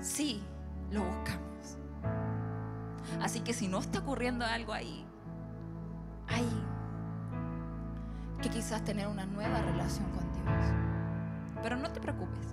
Sí, 0.00 0.42
lo 0.90 1.04
buscamos. 1.04 1.48
Así 3.20 3.40
que 3.40 3.52
si 3.52 3.68
no 3.68 3.78
está 3.78 4.00
ocurriendo 4.00 4.44
algo 4.44 4.72
ahí, 4.72 5.04
hay 6.28 6.48
que 8.42 8.50
quizás 8.50 8.84
tener 8.84 9.08
una 9.08 9.26
nueva 9.26 9.60
relación 9.60 10.04
con 10.10 10.32
Dios. 10.32 10.72
Pero 11.62 11.76
no 11.76 11.90
te 11.90 12.00
preocupes, 12.00 12.46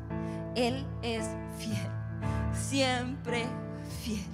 Él 0.55 0.85
es 1.03 1.29
fiel, 1.57 1.91
siempre 2.51 3.47
fiel. 3.85 4.25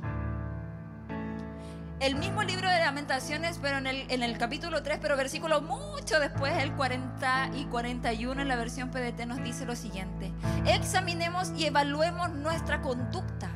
El 2.00 2.16
mismo 2.16 2.42
libro 2.42 2.68
de 2.68 2.80
lamentaciones, 2.80 3.60
pero 3.62 3.78
en 3.78 3.86
el, 3.86 4.10
en 4.10 4.24
el 4.24 4.40
capítulo 4.40 4.82
3, 4.82 4.98
pero 5.00 5.16
versículo 5.16 5.62
mucho 5.62 6.20
después, 6.20 6.52
el 6.58 6.74
40 6.74 7.52
y 7.56 7.66
41 7.66 8.42
en 8.42 8.48
la 8.48 8.56
versión 8.56 8.90
PDT 8.90 9.28
nos 9.28 9.44
dice 9.44 9.66
lo 9.66 9.76
siguiente. 9.76 10.32
Examinemos 10.66 11.52
y 11.56 11.66
evaluemos 11.66 12.32
nuestra 12.32 12.82
conducta 12.82 13.52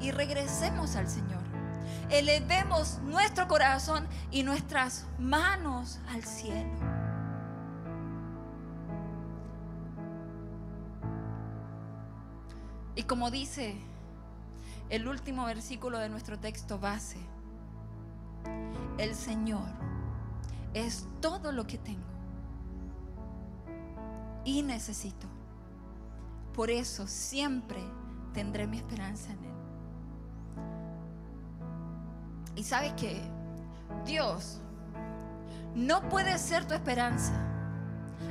y 0.00 0.10
regresemos 0.10 0.96
al 0.96 1.08
Señor. 1.08 1.42
Elevemos 2.10 2.98
nuestro 3.04 3.46
corazón 3.46 4.08
y 4.32 4.42
nuestras 4.42 5.06
manos 5.18 6.00
al 6.08 6.24
cielo. 6.24 6.70
Y 12.96 13.02
como 13.04 13.30
dice 13.30 13.76
el 14.88 15.08
último 15.08 15.44
versículo 15.46 15.98
de 15.98 16.08
nuestro 16.08 16.38
texto 16.38 16.78
base, 16.78 17.18
el 18.98 19.14
Señor 19.14 19.68
es 20.74 21.06
todo 21.20 21.52
lo 21.52 21.66
que 21.66 21.78
tengo 21.78 22.06
y 24.44 24.62
necesito. 24.62 25.26
Por 26.54 26.70
eso 26.70 27.06
siempre 27.06 27.80
tendré 28.32 28.66
mi 28.66 28.78
esperanza 28.78 29.32
en 29.32 29.44
Él. 29.44 29.56
Y 32.56 32.62
sabes 32.62 32.94
que 32.94 33.20
Dios 34.06 34.60
no 35.74 36.08
puede 36.08 36.38
ser 36.38 36.66
tu 36.66 36.72
esperanza 36.72 37.34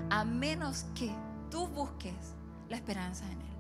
a 0.10 0.24
menos 0.24 0.86
que 0.96 1.12
tú 1.52 1.68
busques 1.68 2.16
la 2.70 2.78
esperanza 2.78 3.26
en 3.26 3.42
Él. 3.42 3.55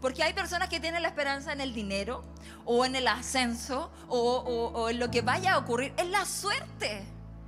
Porque 0.00 0.22
hay 0.22 0.32
personas 0.32 0.68
que 0.68 0.80
tienen 0.80 1.02
la 1.02 1.08
esperanza 1.08 1.52
en 1.52 1.60
el 1.60 1.74
dinero 1.74 2.22
o 2.64 2.84
en 2.84 2.96
el 2.96 3.06
ascenso 3.06 3.90
o, 4.08 4.88
en 4.88 4.98
lo 4.98 5.10
que 5.10 5.20
vaya 5.20 5.54
a 5.54 5.58
ocurrir. 5.58 5.92
Es 5.96 6.08
la 6.08 6.24
suerte. 6.24 7.04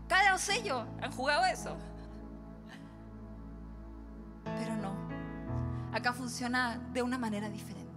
Cada 0.09 0.37
sello 0.39 0.87
han 1.01 1.11
jugado 1.13 1.47
eso. 1.47 1.77
Pero 4.45 4.77
no. 4.77 4.93
Acá 5.93 6.13
funciona 6.13 6.79
de 6.93 7.03
una 7.03 7.19
manera 7.19 7.49
diferente. 7.49 7.91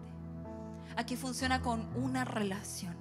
Aquí 0.95 1.17
funciona 1.17 1.61
con 1.61 1.89
una 1.97 2.23
relación, 2.23 2.95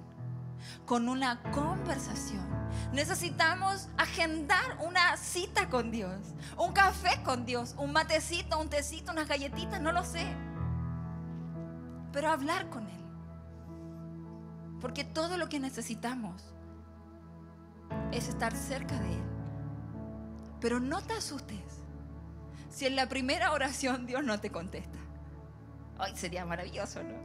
con 0.85 1.07
una 1.07 1.41
conversación. 1.53 2.45
Necesitamos 2.91 3.87
agendar 3.97 4.77
una 4.85 5.15
cita 5.15 5.69
con 5.69 5.91
Dios, 5.91 6.19
un 6.57 6.73
café 6.73 7.23
con 7.23 7.45
Dios, 7.45 7.73
un 7.77 7.93
matecito, 7.93 8.59
un 8.59 8.69
tecito, 8.69 9.13
unas 9.13 9.29
galletitas, 9.29 9.79
no 9.79 9.93
lo 9.93 10.03
sé 10.03 10.25
pero 12.15 12.31
hablar 12.31 12.69
con 12.69 12.87
Él. 12.87 13.01
Porque 14.79 15.03
todo 15.03 15.35
lo 15.35 15.49
que 15.49 15.59
necesitamos 15.59 16.41
es 18.13 18.29
estar 18.29 18.55
cerca 18.55 18.97
de 18.97 19.13
Él. 19.15 19.23
Pero 20.61 20.79
no 20.79 21.01
te 21.01 21.11
asustes 21.11 21.83
si 22.69 22.85
en 22.85 22.95
la 22.95 23.09
primera 23.09 23.51
oración 23.51 24.05
Dios 24.05 24.23
no 24.23 24.39
te 24.39 24.49
contesta. 24.49 24.97
Ay, 25.99 26.15
sería 26.15 26.45
maravilloso, 26.45 27.03
¿no? 27.03 27.15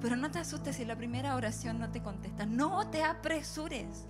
Pero 0.00 0.16
no 0.16 0.32
te 0.32 0.40
asustes 0.40 0.76
si 0.76 0.82
en 0.82 0.88
la 0.88 0.96
primera 0.96 1.36
oración 1.36 1.78
no 1.78 1.92
te 1.92 2.02
contesta. 2.02 2.44
No 2.44 2.90
te 2.90 3.04
apresures. 3.04 4.04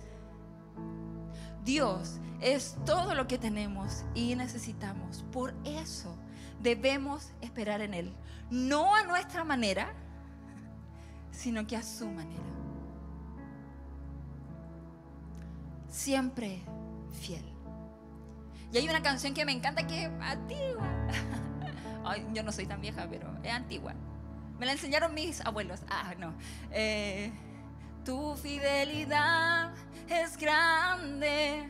Dios 1.63 2.19
es 2.41 2.77
todo 2.83 3.13
lo 3.13 3.27
que 3.27 3.37
tenemos 3.37 4.03
y 4.15 4.35
necesitamos. 4.35 5.23
Por 5.31 5.53
eso 5.65 6.17
debemos 6.61 7.31
esperar 7.41 7.81
en 7.81 7.93
Él. 7.93 8.15
No 8.49 8.95
a 8.95 9.03
nuestra 9.03 9.43
manera, 9.43 9.93
sino 11.35 11.67
que 11.67 11.75
a 11.75 11.83
su 11.83 12.07
manera. 12.07 12.43
Siempre 15.89 16.61
fiel. 17.21 17.43
Y 18.71 18.77
hay 18.77 18.89
una 18.89 19.01
canción 19.01 19.33
que 19.33 19.45
me 19.45 19.51
encanta 19.51 19.85
que 19.85 20.05
es 20.05 20.11
antigua. 20.19 20.89
yo 22.33 22.43
no 22.43 22.51
soy 22.51 22.65
tan 22.65 22.81
vieja, 22.81 23.07
pero 23.09 23.33
es 23.43 23.51
antigua. 23.51 23.93
Me 24.59 24.65
la 24.65 24.73
enseñaron 24.73 25.13
mis 25.13 25.41
abuelos. 25.41 25.81
Ah, 25.89 26.13
no. 26.17 26.33
Eh, 26.71 27.31
tu 28.03 28.35
fidelidad 28.35 29.73
es 30.07 30.37
grande, 30.37 31.69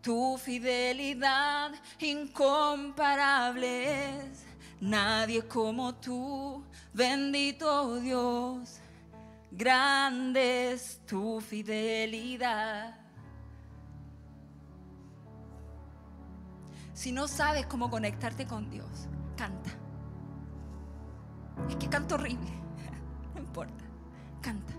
tu 0.00 0.38
fidelidad 0.38 1.72
incomparable 2.00 4.18
es. 4.18 4.44
Nadie 4.80 5.46
como 5.46 5.94
tú, 5.94 6.64
bendito 6.92 8.00
Dios 8.00 8.80
grande 9.56 10.72
es 10.72 11.00
tu 11.06 11.40
fidelidad. 11.40 12.96
Si 16.92 17.12
no 17.12 17.28
sabes 17.28 17.66
cómo 17.66 17.90
conectarte 17.90 18.46
con 18.46 18.70
Dios, 18.70 19.08
canta. 19.36 19.70
Es 21.68 21.76
que 21.76 21.88
canto 21.88 22.16
horrible, 22.16 22.50
no 23.34 23.40
importa, 23.40 23.84
canta. 24.40 24.72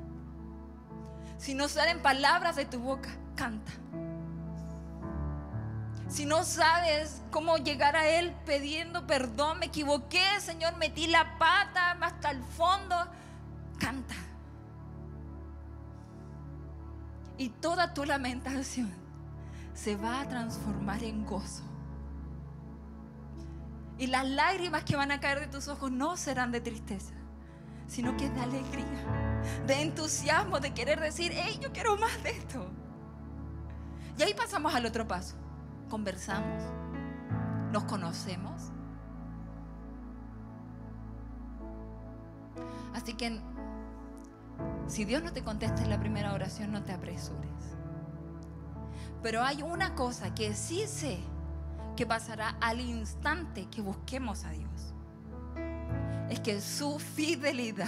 Si 1.37 1.53
no 1.53 1.67
salen 1.67 2.01
palabras 2.01 2.55
de 2.55 2.65
tu 2.65 2.79
boca, 2.79 3.09
canta. 3.35 3.71
Si 6.07 6.25
no 6.25 6.43
sabes 6.43 7.21
cómo 7.31 7.57
llegar 7.57 7.95
a 7.95 8.07
Él 8.07 8.33
pidiendo 8.45 9.07
perdón, 9.07 9.59
me 9.59 9.65
equivoqué, 9.67 10.39
Señor, 10.39 10.77
metí 10.77 11.07
la 11.07 11.37
pata 11.37 11.97
hasta 11.99 12.31
el 12.31 12.43
fondo, 12.43 12.95
canta 13.79 14.15
y 17.37 17.49
toda 17.49 17.93
tu 17.93 18.05
lamentación 18.05 18.91
se 19.73 19.95
va 19.95 20.21
a 20.21 20.27
transformar 20.27 21.03
en 21.03 21.25
gozo. 21.25 21.63
Y 23.97 24.07
las 24.07 24.27
lágrimas 24.27 24.83
que 24.83 24.95
van 24.95 25.11
a 25.11 25.19
caer 25.19 25.39
de 25.39 25.47
tus 25.47 25.67
ojos 25.67 25.91
no 25.91 26.17
serán 26.17 26.51
de 26.51 26.61
tristeza, 26.61 27.13
sino 27.87 28.15
que 28.17 28.29
de 28.29 28.41
alegría, 28.41 29.41
de 29.67 29.81
entusiasmo, 29.81 30.59
de 30.59 30.73
querer 30.73 30.99
decir, 30.99 31.31
hey, 31.33 31.59
yo 31.61 31.71
quiero 31.71 31.97
más 31.97 32.21
de 32.23 32.31
esto. 32.31 32.69
Y 34.17 34.23
ahí 34.23 34.33
pasamos 34.33 34.73
al 34.73 34.85
otro 34.85 35.07
paso. 35.07 35.35
Conversamos, 35.89 36.63
nos 37.71 37.83
conocemos. 37.83 38.71
Así 42.93 43.13
que 43.13 43.39
si 44.87 45.05
Dios 45.05 45.23
no 45.23 45.33
te 45.33 45.43
contesta 45.43 45.83
en 45.83 45.89
la 45.89 45.99
primera 45.99 46.33
oración, 46.33 46.71
no 46.71 46.83
te 46.83 46.91
apresures. 46.91 47.51
Pero 49.21 49.41
hay 49.43 49.63
una 49.63 49.95
cosa 49.95 50.35
que 50.35 50.53
sí 50.53 50.85
sé 50.87 51.19
que 51.95 52.05
pasará 52.05 52.57
al 52.61 52.79
instante 52.79 53.67
que 53.69 53.81
busquemos 53.81 54.43
a 54.43 54.51
Dios. 54.51 54.93
Es 56.29 56.39
que 56.39 56.61
su 56.61 56.99
fidelidad 56.99 57.87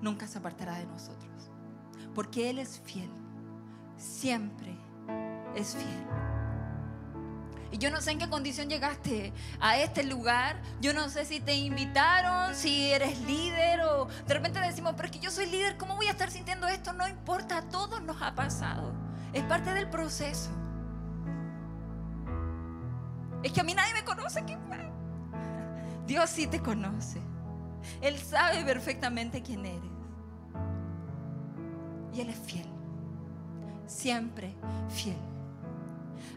nunca 0.00 0.26
se 0.26 0.38
apartará 0.38 0.78
de 0.78 0.86
nosotros. 0.86 1.50
Porque 2.14 2.50
Él 2.50 2.58
es 2.58 2.80
fiel. 2.80 3.10
Siempre 3.96 4.76
es 5.54 5.74
fiel. 5.74 6.35
Yo 7.78 7.90
no 7.90 8.00
sé 8.00 8.12
en 8.12 8.18
qué 8.18 8.28
condición 8.28 8.68
llegaste 8.68 9.32
a 9.60 9.78
este 9.78 10.04
lugar. 10.04 10.60
Yo 10.80 10.92
no 10.92 11.08
sé 11.08 11.24
si 11.24 11.40
te 11.40 11.54
invitaron, 11.54 12.54
si 12.54 12.92
eres 12.92 13.20
líder 13.20 13.80
o 13.82 14.06
de 14.26 14.34
repente 14.34 14.60
decimos, 14.60 14.94
pero 14.96 15.06
es 15.06 15.12
que 15.12 15.20
yo 15.20 15.30
soy 15.30 15.46
líder, 15.46 15.76
¿cómo 15.76 15.96
voy 15.96 16.06
a 16.06 16.10
estar 16.10 16.30
sintiendo 16.30 16.66
esto? 16.68 16.92
No 16.92 17.06
importa, 17.08 17.58
a 17.58 17.62
todos 17.62 18.02
nos 18.02 18.20
ha 18.22 18.34
pasado. 18.34 18.92
Es 19.32 19.42
parte 19.44 19.74
del 19.74 19.88
proceso. 19.88 20.50
Es 23.42 23.52
que 23.52 23.60
a 23.60 23.64
mí 23.64 23.74
nadie 23.74 23.92
me 23.94 24.04
conoce. 24.04 24.44
¿qué 24.44 24.56
Dios 26.06 26.30
sí 26.30 26.46
te 26.46 26.60
conoce. 26.60 27.20
Él 28.00 28.16
sabe 28.18 28.64
perfectamente 28.64 29.42
quién 29.42 29.66
eres. 29.66 29.90
Y 32.14 32.20
Él 32.20 32.30
es 32.30 32.38
fiel. 32.38 32.66
Siempre 33.86 34.54
fiel. 34.88 35.35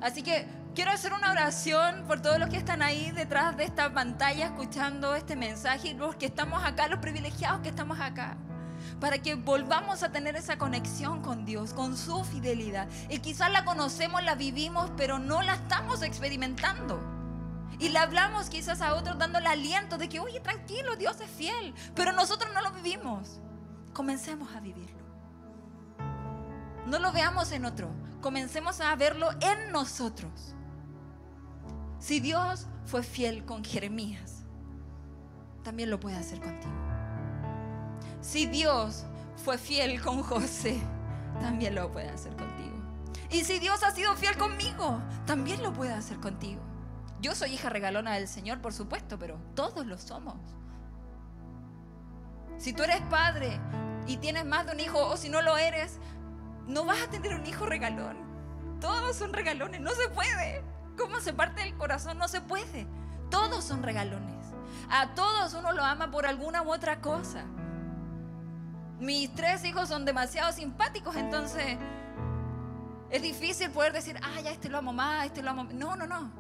Así 0.02 0.24
que 0.24 0.48
quiero 0.76 0.92
hacer 0.92 1.14
una 1.14 1.32
oración 1.32 2.06
por 2.08 2.22
todos 2.22 2.40
los 2.40 2.50
que 2.50 2.58
están 2.58 2.82
ahí 2.82 3.12
detrás 3.12 3.58
de 3.58 3.64
esta 3.66 3.94
pantalla 3.94 4.46
escuchando 4.46 5.16
este 5.16 5.36
mensaje 5.36 5.90
y 5.90 5.94
los 5.94 6.16
que 6.16 6.28
estamos 6.28 6.64
acá, 6.64 6.88
los 6.88 7.00
privilegiados 7.00 7.62
que 7.62 7.70
estamos 7.70 8.00
acá. 8.00 8.38
para 9.00 9.20
que 9.20 9.36
volvamos 9.36 10.04
a 10.04 10.12
tener 10.12 10.36
esa 10.36 10.58
conexión 10.58 11.22
con 11.22 11.46
Dios, 11.46 11.74
con 11.74 11.98
su 11.98 12.24
fidelidad. 12.24 12.88
Y 13.10 13.20
quizás 13.20 13.52
la 13.52 13.66
conocemos, 13.66 14.24
la 14.24 14.36
vivimos, 14.36 14.92
pero 14.98 15.20
no 15.20 15.42
la 15.42 15.54
estamos 15.54 16.02
experimentando. 16.02 17.00
Y 17.80 17.90
le 17.90 18.00
hablamos 18.00 18.50
quizás 18.50 18.82
a 18.82 18.96
otros 18.96 19.18
dándole 19.18 19.48
aliento 19.48 19.98
de 19.98 20.10
que, 20.10 20.20
oye, 20.20 20.40
tranquilo, 20.42 20.96
Dios 20.98 21.20
es 21.22 21.30
fiel, 21.30 21.74
pero 21.96 22.12
nosotros 22.12 22.54
no 22.54 22.62
lo 22.62 22.72
vivimos. 22.72 23.40
Comencemos 23.94 24.54
a 24.56 24.60
vivirlo. 24.60 25.00
No 26.86 27.00
lo 27.00 27.12
veamos 27.12 27.52
en 27.52 27.66
otro, 27.66 27.90
comencemos 28.22 28.82
a 28.82 28.96
verlo 28.96 29.30
en 29.42 29.72
nosotros. 29.72 30.56
Si 32.00 32.20
Dios 32.20 32.68
fue 32.86 33.04
fiel 33.04 33.46
con 33.46 33.64
Jeremías, 33.64 34.46
también 35.64 35.90
lo 35.90 36.00
puede 36.00 36.18
hacer 36.18 36.40
contigo. 36.40 36.74
Si 38.22 38.46
Dios 38.46 39.06
fue 39.44 39.58
fiel 39.58 40.02
con 40.02 40.24
José, 40.24 40.80
también 41.42 41.76
lo 41.76 41.92
puede 41.92 42.10
hacer 42.10 42.36
contigo. 42.36 42.78
Y 43.32 43.44
si 43.44 43.60
Dios 43.60 43.84
ha 43.84 43.92
sido 43.92 44.16
fiel 44.16 44.38
conmigo, 44.38 45.02
también 45.26 45.62
lo 45.62 45.74
puede 45.74 45.94
hacer 45.94 46.18
contigo. 46.20 46.62
Yo 47.22 47.36
soy 47.36 47.54
hija 47.54 47.70
regalona 47.70 48.14
del 48.14 48.28
Señor, 48.28 48.62
por 48.62 48.74
supuesto, 48.74 49.20
pero 49.20 49.40
todos 49.56 49.86
lo 49.86 49.98
somos. 49.98 50.38
Si 52.58 52.74
tú 52.74 52.84
eres 52.84 53.02
padre 53.10 53.60
y 54.08 54.18
tienes 54.18 54.46
más 54.46 54.66
de 54.66 54.72
un 54.72 54.80
hijo, 54.80 55.06
o 55.06 55.18
si 55.18 55.30
no 55.30 55.42
lo 55.42 55.58
eres, 55.58 56.00
no 56.70 56.86
vas 56.86 57.02
a 57.02 57.10
tener 57.10 57.34
un 57.34 57.46
hijo 57.46 57.66
regalón. 57.66 58.16
Todos 58.80 59.16
son 59.18 59.34
regalones, 59.34 59.82
no 59.82 59.92
se 59.92 60.08
puede. 60.10 60.64
¿Cómo 60.98 61.20
se 61.20 61.34
parte 61.34 61.62
del 61.62 61.76
corazón? 61.76 62.18
No 62.18 62.28
se 62.28 62.42
puede. 62.42 62.88
Todos 63.30 63.64
son 63.64 63.84
regalones. 63.84 64.36
A 64.90 65.14
todos 65.16 65.54
uno 65.56 65.72
lo 65.74 65.84
ama 65.84 66.12
por 66.12 66.26
alguna 66.26 66.62
u 66.62 66.72
otra 66.72 67.02
cosa. 67.02 67.44
Mis 69.00 69.34
tres 69.34 69.66
hijos 69.66 69.90
son 69.90 70.06
demasiado 70.06 70.52
simpáticos, 70.52 71.16
entonces 71.16 71.78
es 73.10 73.22
difícil 73.22 73.72
poder 73.72 73.94
decir, 73.94 74.20
ah, 74.22 74.42
ya 74.42 74.52
este 74.52 74.70
lo 74.70 74.78
amo 74.78 74.94
más, 74.94 75.26
este 75.26 75.42
lo 75.42 75.52
amo. 75.52 75.64
No, 75.74 75.96
no, 75.96 76.06
no. 76.06 76.32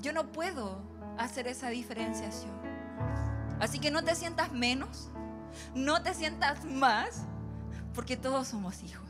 Yo 0.00 0.12
no 0.12 0.32
puedo 0.32 0.82
hacer 1.18 1.46
esa 1.46 1.68
diferenciación. 1.68 2.58
Así 3.60 3.78
que 3.78 3.90
no 3.90 4.02
te 4.02 4.14
sientas 4.14 4.52
menos, 4.52 5.10
no 5.74 6.02
te 6.02 6.14
sientas 6.14 6.64
más, 6.64 7.26
porque 7.94 8.16
todos 8.16 8.48
somos 8.48 8.82
hijos. 8.82 9.09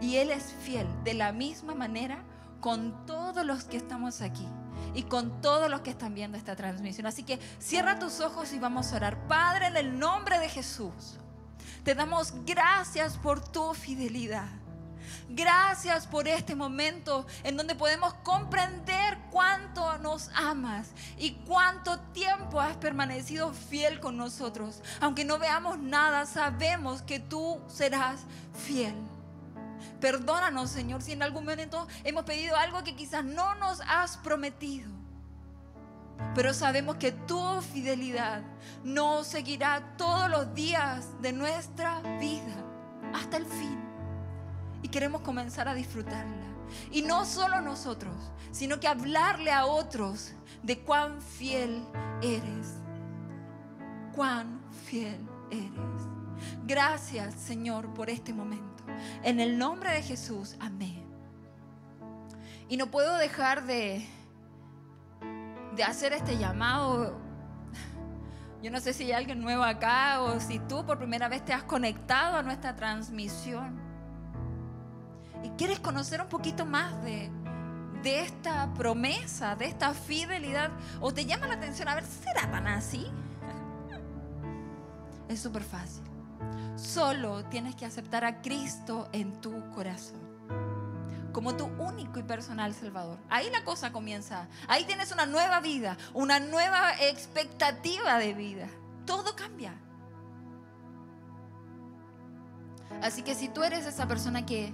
Y 0.00 0.16
Él 0.16 0.30
es 0.30 0.54
fiel 0.62 0.86
de 1.04 1.14
la 1.14 1.32
misma 1.32 1.74
manera 1.74 2.22
con 2.60 3.06
todos 3.06 3.44
los 3.44 3.64
que 3.64 3.76
estamos 3.76 4.20
aquí 4.20 4.46
y 4.94 5.04
con 5.04 5.40
todos 5.40 5.70
los 5.70 5.80
que 5.82 5.90
están 5.90 6.14
viendo 6.14 6.36
esta 6.36 6.56
transmisión. 6.56 7.06
Así 7.06 7.22
que 7.22 7.38
cierra 7.58 7.98
tus 7.98 8.20
ojos 8.20 8.52
y 8.52 8.58
vamos 8.58 8.92
a 8.92 8.96
orar. 8.96 9.26
Padre, 9.28 9.66
en 9.66 9.76
el 9.76 9.98
nombre 9.98 10.38
de 10.38 10.48
Jesús, 10.48 11.18
te 11.84 11.94
damos 11.94 12.34
gracias 12.44 13.16
por 13.16 13.46
tu 13.46 13.74
fidelidad. 13.74 14.48
Gracias 15.28 16.06
por 16.06 16.26
este 16.26 16.56
momento 16.56 17.24
en 17.44 17.56
donde 17.56 17.74
podemos 17.74 18.14
comprender 18.14 19.16
cuánto 19.30 19.96
nos 19.98 20.28
amas 20.34 20.88
y 21.16 21.32
cuánto 21.46 22.00
tiempo 22.12 22.60
has 22.60 22.76
permanecido 22.76 23.52
fiel 23.52 24.00
con 24.00 24.16
nosotros. 24.16 24.82
Aunque 25.00 25.24
no 25.24 25.38
veamos 25.38 25.78
nada, 25.78 26.26
sabemos 26.26 27.02
que 27.02 27.20
tú 27.20 27.60
serás 27.68 28.20
fiel. 28.66 28.94
Perdónanos, 30.00 30.70
Señor, 30.70 31.02
si 31.02 31.12
en 31.12 31.22
algún 31.22 31.44
momento 31.44 31.86
hemos 32.04 32.24
pedido 32.24 32.56
algo 32.56 32.82
que 32.82 32.96
quizás 32.96 33.24
no 33.24 33.54
nos 33.56 33.80
has 33.86 34.16
prometido. 34.18 34.90
Pero 36.34 36.54
sabemos 36.54 36.96
que 36.96 37.12
tu 37.12 37.60
fidelidad 37.60 38.42
nos 38.84 39.26
seguirá 39.26 39.96
todos 39.96 40.30
los 40.30 40.54
días 40.54 41.08
de 41.20 41.32
nuestra 41.32 42.00
vida 42.18 42.64
hasta 43.12 43.36
el 43.36 43.46
fin. 43.46 43.78
Y 44.82 44.88
queremos 44.88 45.22
comenzar 45.22 45.68
a 45.68 45.74
disfrutarla. 45.74 46.46
Y 46.90 47.02
no 47.02 47.24
solo 47.24 47.60
nosotros, 47.60 48.14
sino 48.52 48.80
que 48.80 48.88
hablarle 48.88 49.50
a 49.50 49.66
otros 49.66 50.32
de 50.62 50.78
cuán 50.78 51.20
fiel 51.20 51.84
eres. 52.22 52.76
Cuán 54.14 54.60
fiel 54.86 55.18
eres. 55.50 55.70
Gracias, 56.64 57.34
Señor, 57.34 57.92
por 57.92 58.08
este 58.08 58.32
momento. 58.32 58.79
En 59.22 59.40
el 59.40 59.58
nombre 59.58 59.90
de 59.90 60.02
Jesús, 60.02 60.56
amén. 60.60 61.04
Y 62.68 62.76
no 62.76 62.86
puedo 62.86 63.16
dejar 63.16 63.64
de, 63.66 64.06
de 65.74 65.84
hacer 65.84 66.12
este 66.12 66.38
llamado. 66.38 67.18
Yo 68.62 68.70
no 68.70 68.80
sé 68.80 68.92
si 68.92 69.04
hay 69.04 69.12
alguien 69.12 69.40
nuevo 69.40 69.62
acá 69.62 70.20
o 70.20 70.38
si 70.38 70.58
tú 70.60 70.84
por 70.84 70.98
primera 70.98 71.28
vez 71.28 71.44
te 71.44 71.52
has 71.52 71.62
conectado 71.62 72.36
a 72.36 72.42
nuestra 72.42 72.76
transmisión 72.76 73.80
y 75.42 75.48
quieres 75.50 75.80
conocer 75.80 76.20
un 76.20 76.28
poquito 76.28 76.66
más 76.66 77.02
de, 77.02 77.30
de 78.02 78.20
esta 78.20 78.72
promesa, 78.74 79.56
de 79.56 79.66
esta 79.66 79.94
fidelidad, 79.94 80.70
o 81.00 81.12
te 81.12 81.24
llama 81.24 81.46
la 81.46 81.54
atención, 81.54 81.88
a 81.88 81.94
ver, 81.94 82.04
¿será 82.04 82.50
tan 82.50 82.66
así? 82.66 83.06
Es 85.28 85.40
súper 85.40 85.62
fácil. 85.62 86.09
Solo 86.76 87.44
tienes 87.46 87.74
que 87.74 87.86
aceptar 87.86 88.24
a 88.24 88.40
Cristo 88.40 89.08
en 89.12 89.40
tu 89.40 89.70
corazón 89.70 90.30
como 91.32 91.56
tu 91.56 91.66
único 91.66 92.18
y 92.18 92.22
personal 92.22 92.74
Salvador. 92.74 93.18
Ahí 93.28 93.50
la 93.50 93.64
cosa 93.64 93.92
comienza. 93.92 94.48
Ahí 94.68 94.84
tienes 94.84 95.12
una 95.12 95.26
nueva 95.26 95.60
vida, 95.60 95.96
una 96.12 96.40
nueva 96.40 96.92
expectativa 97.00 98.18
de 98.18 98.34
vida. 98.34 98.68
Todo 99.06 99.36
cambia. 99.36 99.74
Así 103.02 103.22
que 103.22 103.34
si 103.34 103.48
tú 103.48 103.62
eres 103.62 103.86
esa 103.86 104.06
persona 104.06 104.44
que 104.44 104.72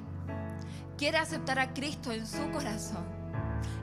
quiere 0.97 1.19
aceptar 1.19 1.59
a 1.59 1.75
Cristo 1.75 2.13
en 2.13 2.27
su 2.27 2.51
corazón, 2.51 3.05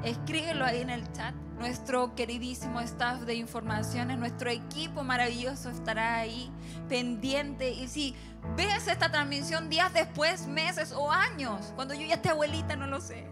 escríbelo 0.03 0.65
ahí 0.65 0.81
en 0.81 0.89
el 0.89 1.11
chat. 1.13 1.33
Nuestro 1.59 2.13
queridísimo 2.15 2.81
staff 2.81 3.21
de 3.21 3.35
informaciones, 3.35 4.17
nuestro 4.17 4.49
equipo 4.49 5.03
maravilloso 5.03 5.69
estará 5.69 6.17
ahí 6.17 6.51
pendiente. 6.89 7.71
Y 7.71 7.87
si 7.87 8.15
ves 8.57 8.87
esta 8.87 9.11
transmisión 9.11 9.69
días 9.69 9.93
después, 9.93 10.47
meses 10.47 10.91
o 10.91 11.11
años, 11.11 11.71
cuando 11.75 11.93
yo 11.93 12.05
ya 12.05 12.15
esté 12.15 12.29
abuelita, 12.29 12.75
no 12.75 12.87
lo 12.87 12.99
sé, 12.99 13.27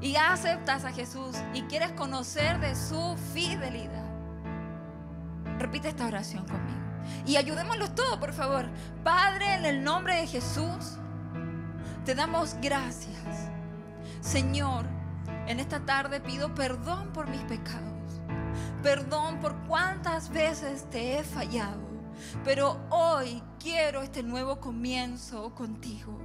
y 0.00 0.16
aceptas 0.16 0.84
a 0.84 0.92
Jesús 0.92 1.36
y 1.54 1.62
quieres 1.62 1.92
conocer 1.92 2.58
de 2.60 2.74
su 2.74 3.16
fidelidad, 3.32 4.04
repite 5.58 5.88
esta 5.88 6.06
oración 6.06 6.44
conmigo. 6.46 6.76
Y 7.24 7.36
ayudémoslos 7.36 7.94
todos, 7.94 8.18
por 8.18 8.32
favor. 8.32 8.68
Padre, 9.04 9.54
en 9.54 9.64
el 9.64 9.84
nombre 9.84 10.16
de 10.16 10.26
Jesús, 10.26 10.98
te 12.04 12.14
damos 12.14 12.56
gracias. 12.60 13.16
Señor, 14.20 14.95
en 15.46 15.60
esta 15.60 15.84
tarde 15.84 16.20
pido 16.20 16.54
perdón 16.54 17.12
por 17.12 17.28
mis 17.28 17.42
pecados. 17.42 18.20
Perdón 18.82 19.40
por 19.40 19.54
cuántas 19.66 20.30
veces 20.30 20.88
te 20.90 21.18
he 21.18 21.24
fallado. 21.24 21.86
Pero 22.44 22.78
hoy 22.90 23.42
quiero 23.58 24.02
este 24.02 24.22
nuevo 24.22 24.58
comienzo 24.60 25.54
contigo. 25.54 26.18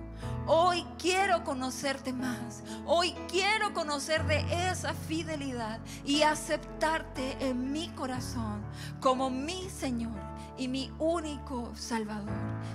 Hoy 0.47 0.85
quiero 0.97 1.43
conocerte 1.43 2.13
más. 2.13 2.63
Hoy 2.85 3.13
quiero 3.27 3.73
conocer 3.73 4.25
de 4.25 4.69
esa 4.69 4.93
fidelidad 4.93 5.79
y 6.05 6.21
aceptarte 6.21 7.37
en 7.39 7.71
mi 7.71 7.89
corazón 7.89 8.63
como 8.99 9.29
mi 9.29 9.69
Señor 9.69 10.19
y 10.57 10.67
mi 10.67 10.91
único 10.99 11.71
Salvador. 11.75 12.29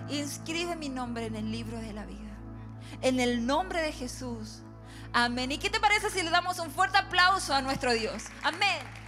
Inscribe 0.08 0.76
mi 0.76 0.88
nombre 0.88 1.26
en 1.26 1.36
el 1.36 1.50
libro 1.50 1.78
de 1.78 1.92
la 1.92 2.04
vida. 2.04 2.20
En 3.02 3.20
el 3.20 3.46
nombre 3.46 3.82
de 3.82 3.92
Jesús. 3.92 4.62
Amén. 5.12 5.52
¿Y 5.52 5.58
qué 5.58 5.70
te 5.70 5.80
parece 5.80 6.10
si 6.10 6.22
le 6.22 6.30
damos 6.30 6.58
un 6.58 6.70
fuerte 6.70 6.98
aplauso 6.98 7.54
a 7.54 7.62
nuestro 7.62 7.92
Dios? 7.92 8.24
Amén. 8.42 9.05